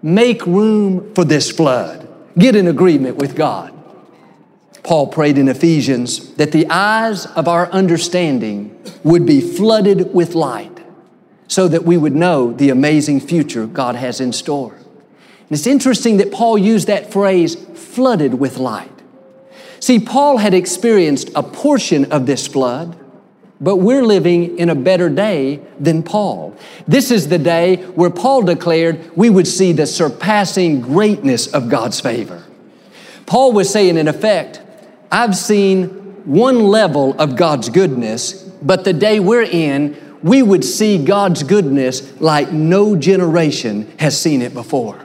Make 0.03 0.45
room 0.45 1.11
for 1.15 1.25
this 1.25 1.49
flood. 1.49 2.07
Get 2.37 2.55
in 2.55 2.67
agreement 2.67 3.17
with 3.17 3.35
God. 3.35 3.80
Paul 4.83 5.07
prayed 5.07 5.37
in 5.37 5.47
Ephesians 5.47 6.33
that 6.35 6.51
the 6.51 6.67
eyes 6.69 7.25
of 7.27 7.47
our 7.47 7.69
understanding 7.71 8.77
would 9.03 9.25
be 9.25 9.39
flooded 9.39 10.13
with 10.13 10.33
light 10.33 10.79
so 11.47 11.67
that 11.67 11.83
we 11.83 11.97
would 11.97 12.15
know 12.15 12.51
the 12.53 12.69
amazing 12.69 13.19
future 13.19 13.67
God 13.67 13.95
has 13.95 14.19
in 14.19 14.33
store. 14.33 14.73
And 14.73 15.51
it's 15.51 15.67
interesting 15.67 16.17
that 16.17 16.31
Paul 16.31 16.57
used 16.57 16.87
that 16.87 17.11
phrase, 17.11 17.55
flooded 17.55 18.35
with 18.35 18.57
light. 18.57 18.89
See, 19.81 19.99
Paul 19.99 20.37
had 20.37 20.53
experienced 20.53 21.29
a 21.35 21.43
portion 21.43 22.11
of 22.11 22.25
this 22.25 22.47
flood, 22.47 22.97
but 23.59 23.77
we're 23.77 24.03
living 24.03 24.57
in 24.57 24.69
a 24.69 24.75
better 24.75 25.09
day 25.09 25.59
than 25.79 26.03
Paul. 26.03 26.55
This 26.87 27.11
is 27.11 27.27
the 27.27 27.37
day 27.37 27.83
where 27.83 28.09
Paul 28.09 28.43
declared 28.43 29.15
we 29.15 29.29
would 29.29 29.47
see 29.47 29.73
the 29.73 29.85
surpassing 29.85 30.81
greatness 30.81 31.47
of 31.47 31.69
God's 31.69 31.99
favor. 31.99 32.43
Paul 33.25 33.51
was 33.51 33.69
saying, 33.69 33.97
in 33.97 34.07
effect, 34.07 34.61
I've 35.11 35.35
seen 35.35 35.87
one 36.25 36.59
level 36.59 37.19
of 37.19 37.35
God's 37.35 37.69
goodness, 37.69 38.43
but 38.61 38.85
the 38.85 38.93
day 38.93 39.19
we're 39.19 39.41
in, 39.43 40.19
we 40.23 40.41
would 40.41 40.63
see 40.63 41.03
God's 41.03 41.43
goodness 41.43 42.21
like 42.21 42.51
no 42.51 42.95
generation 42.95 43.91
has 43.99 44.19
seen 44.19 44.41
it 44.41 44.53
before. 44.53 45.03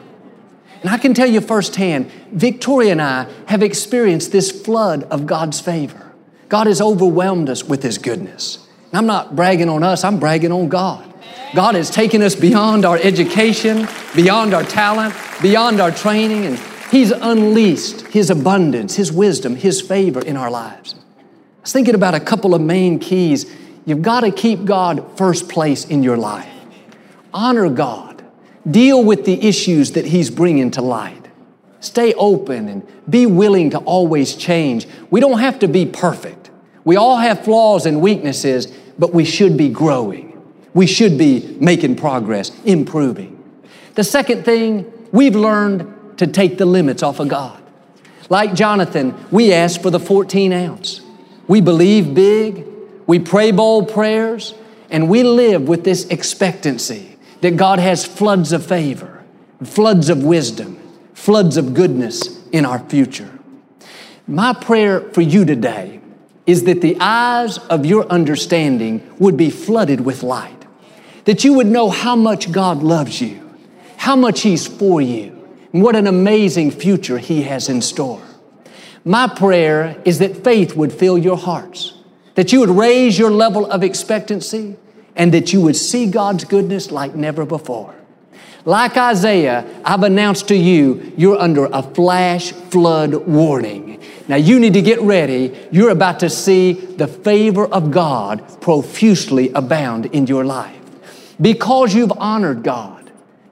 And 0.82 0.90
I 0.90 0.98
can 0.98 1.14
tell 1.14 1.28
you 1.28 1.40
firsthand, 1.40 2.10
Victoria 2.30 2.92
and 2.92 3.02
I 3.02 3.26
have 3.46 3.62
experienced 3.62 4.30
this 4.30 4.52
flood 4.52 5.04
of 5.04 5.26
God's 5.26 5.58
favor. 5.58 6.12
God 6.48 6.66
has 6.66 6.80
overwhelmed 6.80 7.50
us 7.50 7.64
with 7.64 7.82
His 7.82 7.98
goodness. 7.98 8.64
And 8.90 8.98
I'm 8.98 9.06
not 9.06 9.34
bragging 9.34 9.68
on 9.68 9.82
us, 9.82 10.04
I'm 10.04 10.20
bragging 10.20 10.52
on 10.52 10.68
God. 10.68 11.12
God 11.54 11.74
has 11.74 11.90
taken 11.90 12.22
us 12.22 12.34
beyond 12.34 12.84
our 12.84 12.98
education, 12.98 13.88
beyond 14.14 14.52
our 14.52 14.62
talent, 14.62 15.14
beyond 15.40 15.80
our 15.80 15.90
training, 15.90 16.44
and 16.44 16.58
He's 16.90 17.10
unleashed 17.10 18.02
His 18.08 18.30
abundance, 18.30 18.96
His 18.96 19.12
wisdom, 19.12 19.56
His 19.56 19.80
favor 19.80 20.20
in 20.20 20.36
our 20.36 20.50
lives. 20.50 20.94
I 20.94 21.62
was 21.62 21.72
thinking 21.72 21.94
about 21.94 22.14
a 22.14 22.20
couple 22.20 22.54
of 22.54 22.60
main 22.60 22.98
keys. 22.98 23.52
You've 23.84 24.02
got 24.02 24.20
to 24.20 24.30
keep 24.30 24.64
God 24.64 25.16
first 25.18 25.48
place 25.48 25.84
in 25.84 26.02
your 26.02 26.16
life. 26.16 26.48
Honor 27.34 27.68
God. 27.68 28.24
Deal 28.68 29.04
with 29.04 29.24
the 29.24 29.46
issues 29.46 29.92
that 29.92 30.06
He's 30.06 30.30
bringing 30.30 30.70
to 30.72 30.82
light. 30.82 31.28
Stay 31.80 32.14
open 32.14 32.68
and 32.68 32.86
be 33.08 33.26
willing 33.26 33.70
to 33.70 33.78
always 33.78 34.34
change. 34.34 34.88
We 35.10 35.20
don't 35.20 35.38
have 35.38 35.58
to 35.60 35.68
be 35.68 35.86
perfect. 35.86 36.50
We 36.84 36.96
all 36.96 37.16
have 37.16 37.44
flaws 37.44 37.86
and 37.86 38.00
weaknesses, 38.00 38.66
but 38.98 39.12
we 39.12 39.24
should 39.24 39.56
be 39.56 39.68
growing. 39.68 40.40
We 40.72 40.86
should 40.86 41.18
be 41.18 41.56
making 41.60 41.96
progress, 41.96 42.50
improving. 42.64 43.42
The 43.94 44.04
second 44.04 44.44
thing, 44.44 44.92
we've 45.12 45.36
learned 45.36 45.95
to 46.16 46.26
take 46.26 46.58
the 46.58 46.66
limits 46.66 47.02
off 47.02 47.20
of 47.20 47.28
God. 47.28 47.62
Like 48.28 48.54
Jonathan, 48.54 49.14
we 49.30 49.52
ask 49.52 49.80
for 49.80 49.90
the 49.90 50.00
14 50.00 50.52
ounce. 50.52 51.00
We 51.46 51.60
believe 51.60 52.14
big, 52.14 52.66
we 53.06 53.18
pray 53.18 53.52
bold 53.52 53.92
prayers, 53.92 54.54
and 54.90 55.08
we 55.08 55.22
live 55.22 55.68
with 55.68 55.84
this 55.84 56.06
expectancy 56.06 57.16
that 57.40 57.56
God 57.56 57.78
has 57.78 58.04
floods 58.04 58.52
of 58.52 58.66
favor, 58.66 59.24
floods 59.62 60.08
of 60.08 60.24
wisdom, 60.24 60.78
floods 61.14 61.56
of 61.56 61.74
goodness 61.74 62.44
in 62.50 62.64
our 62.64 62.78
future. 62.78 63.38
My 64.26 64.52
prayer 64.52 65.00
for 65.12 65.20
you 65.20 65.44
today 65.44 66.00
is 66.46 66.64
that 66.64 66.80
the 66.80 66.96
eyes 67.00 67.58
of 67.58 67.86
your 67.86 68.06
understanding 68.06 69.08
would 69.18 69.36
be 69.36 69.50
flooded 69.50 70.00
with 70.00 70.22
light, 70.22 70.64
that 71.24 71.44
you 71.44 71.54
would 71.54 71.66
know 71.66 71.90
how 71.90 72.16
much 72.16 72.50
God 72.50 72.82
loves 72.82 73.20
you, 73.20 73.56
how 73.96 74.16
much 74.16 74.40
He's 74.42 74.66
for 74.66 75.00
you, 75.00 75.35
what 75.72 75.96
an 75.96 76.06
amazing 76.06 76.70
future 76.70 77.18
He 77.18 77.42
has 77.42 77.68
in 77.68 77.82
store. 77.82 78.22
My 79.04 79.28
prayer 79.28 80.00
is 80.04 80.18
that 80.18 80.42
faith 80.42 80.74
would 80.74 80.92
fill 80.92 81.16
your 81.16 81.36
hearts, 81.36 81.94
that 82.34 82.52
you 82.52 82.60
would 82.60 82.70
raise 82.70 83.18
your 83.18 83.30
level 83.30 83.70
of 83.70 83.82
expectancy, 83.82 84.76
and 85.14 85.32
that 85.32 85.52
you 85.52 85.60
would 85.60 85.76
see 85.76 86.06
God's 86.06 86.44
goodness 86.44 86.90
like 86.90 87.14
never 87.14 87.44
before. 87.46 87.94
Like 88.64 88.96
Isaiah, 88.96 89.64
I've 89.84 90.02
announced 90.02 90.48
to 90.48 90.56
you, 90.56 91.12
you're 91.16 91.38
under 91.38 91.66
a 91.66 91.82
flash 91.82 92.50
flood 92.50 93.14
warning. 93.14 94.02
Now 94.26 94.36
you 94.36 94.58
need 94.58 94.74
to 94.74 94.82
get 94.82 95.00
ready. 95.00 95.56
You're 95.70 95.90
about 95.90 96.18
to 96.20 96.28
see 96.28 96.72
the 96.72 97.06
favor 97.06 97.66
of 97.66 97.92
God 97.92 98.60
profusely 98.60 99.52
abound 99.52 100.06
in 100.06 100.26
your 100.26 100.44
life. 100.44 100.76
Because 101.40 101.94
you've 101.94 102.12
honored 102.12 102.64
God, 102.64 102.95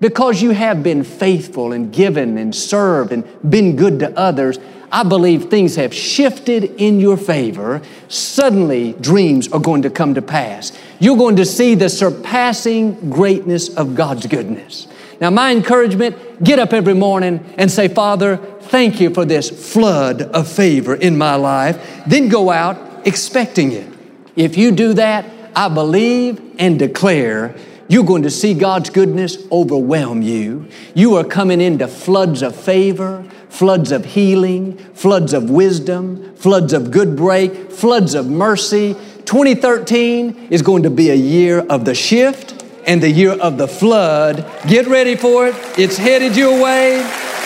because 0.04 0.42
you 0.42 0.50
have 0.50 0.82
been 0.82 1.02
faithful 1.02 1.72
and 1.72 1.90
given 1.90 2.36
and 2.36 2.54
served 2.54 3.10
and 3.10 3.24
been 3.50 3.74
good 3.74 4.00
to 4.00 4.18
others, 4.18 4.58
I 4.92 5.02
believe 5.02 5.44
things 5.44 5.76
have 5.76 5.94
shifted 5.94 6.64
in 6.78 7.00
your 7.00 7.16
favor. 7.16 7.80
Suddenly, 8.08 8.92
dreams 9.00 9.50
are 9.50 9.58
going 9.58 9.80
to 9.80 9.88
come 9.88 10.12
to 10.12 10.20
pass. 10.20 10.78
You're 10.98 11.16
going 11.16 11.36
to 11.36 11.46
see 11.46 11.74
the 11.74 11.88
surpassing 11.88 13.08
greatness 13.08 13.74
of 13.74 13.94
God's 13.94 14.26
goodness. 14.26 14.88
Now, 15.22 15.30
my 15.30 15.52
encouragement 15.52 16.44
get 16.44 16.58
up 16.58 16.74
every 16.74 16.92
morning 16.92 17.42
and 17.56 17.70
say, 17.70 17.88
Father, 17.88 18.36
thank 18.36 19.00
you 19.00 19.08
for 19.08 19.24
this 19.24 19.72
flood 19.72 20.20
of 20.20 20.46
favor 20.46 20.94
in 20.94 21.16
my 21.16 21.36
life. 21.36 22.04
Then 22.06 22.28
go 22.28 22.50
out 22.50 23.06
expecting 23.06 23.72
it. 23.72 23.90
If 24.36 24.58
you 24.58 24.70
do 24.70 24.92
that, 24.92 25.24
I 25.56 25.70
believe 25.70 26.42
and 26.58 26.78
declare 26.78 27.56
you're 27.88 28.04
going 28.04 28.22
to 28.22 28.30
see 28.30 28.54
God's 28.54 28.90
goodness 28.90 29.38
overwhelm 29.52 30.22
you. 30.22 30.68
You 30.94 31.16
are 31.16 31.24
coming 31.24 31.60
into 31.60 31.86
floods 31.86 32.42
of 32.42 32.56
favor, 32.56 33.24
floods 33.50 33.92
of 33.92 34.04
healing, 34.04 34.78
floods 34.94 35.32
of 35.32 35.50
wisdom, 35.50 36.34
floods 36.36 36.72
of 36.72 36.90
good 36.90 37.16
break, 37.16 37.70
floods 37.70 38.14
of 38.14 38.28
mercy. 38.28 38.94
2013 39.26 40.48
is 40.50 40.62
going 40.62 40.84
to 40.84 40.90
be 40.90 41.10
a 41.10 41.14
year 41.14 41.60
of 41.60 41.84
the 41.84 41.94
shift 41.94 42.64
and 42.86 43.02
the 43.02 43.10
year 43.10 43.32
of 43.32 43.58
the 43.58 43.68
flood. 43.68 44.46
Get 44.66 44.86
ready 44.86 45.14
for 45.14 45.48
it. 45.48 45.54
It's 45.78 45.96
headed 45.96 46.36
your 46.36 46.62
way. 46.62 47.00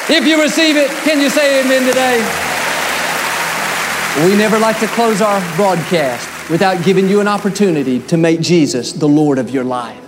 If 0.09 0.27
you 0.27 0.41
receive 0.41 0.77
it, 0.77 0.89
can 1.05 1.21
you 1.21 1.31
say 1.31 1.65
amen 1.65 1.87
today? 1.87 2.47
We 4.25 4.37
never 4.37 4.59
like 4.59 4.79
to 4.81 4.87
close 4.89 5.21
our 5.21 5.41
broadcast 5.57 6.51
without 6.51 6.85
giving 6.85 7.09
you 7.09 7.21
an 7.21 7.29
opportunity 7.29 8.01
to 8.07 8.17
make 8.17 8.41
Jesus 8.41 8.93
the 8.93 9.09
Lord 9.09 9.39
of 9.39 9.51
your 9.51 9.65
life. 9.65 10.08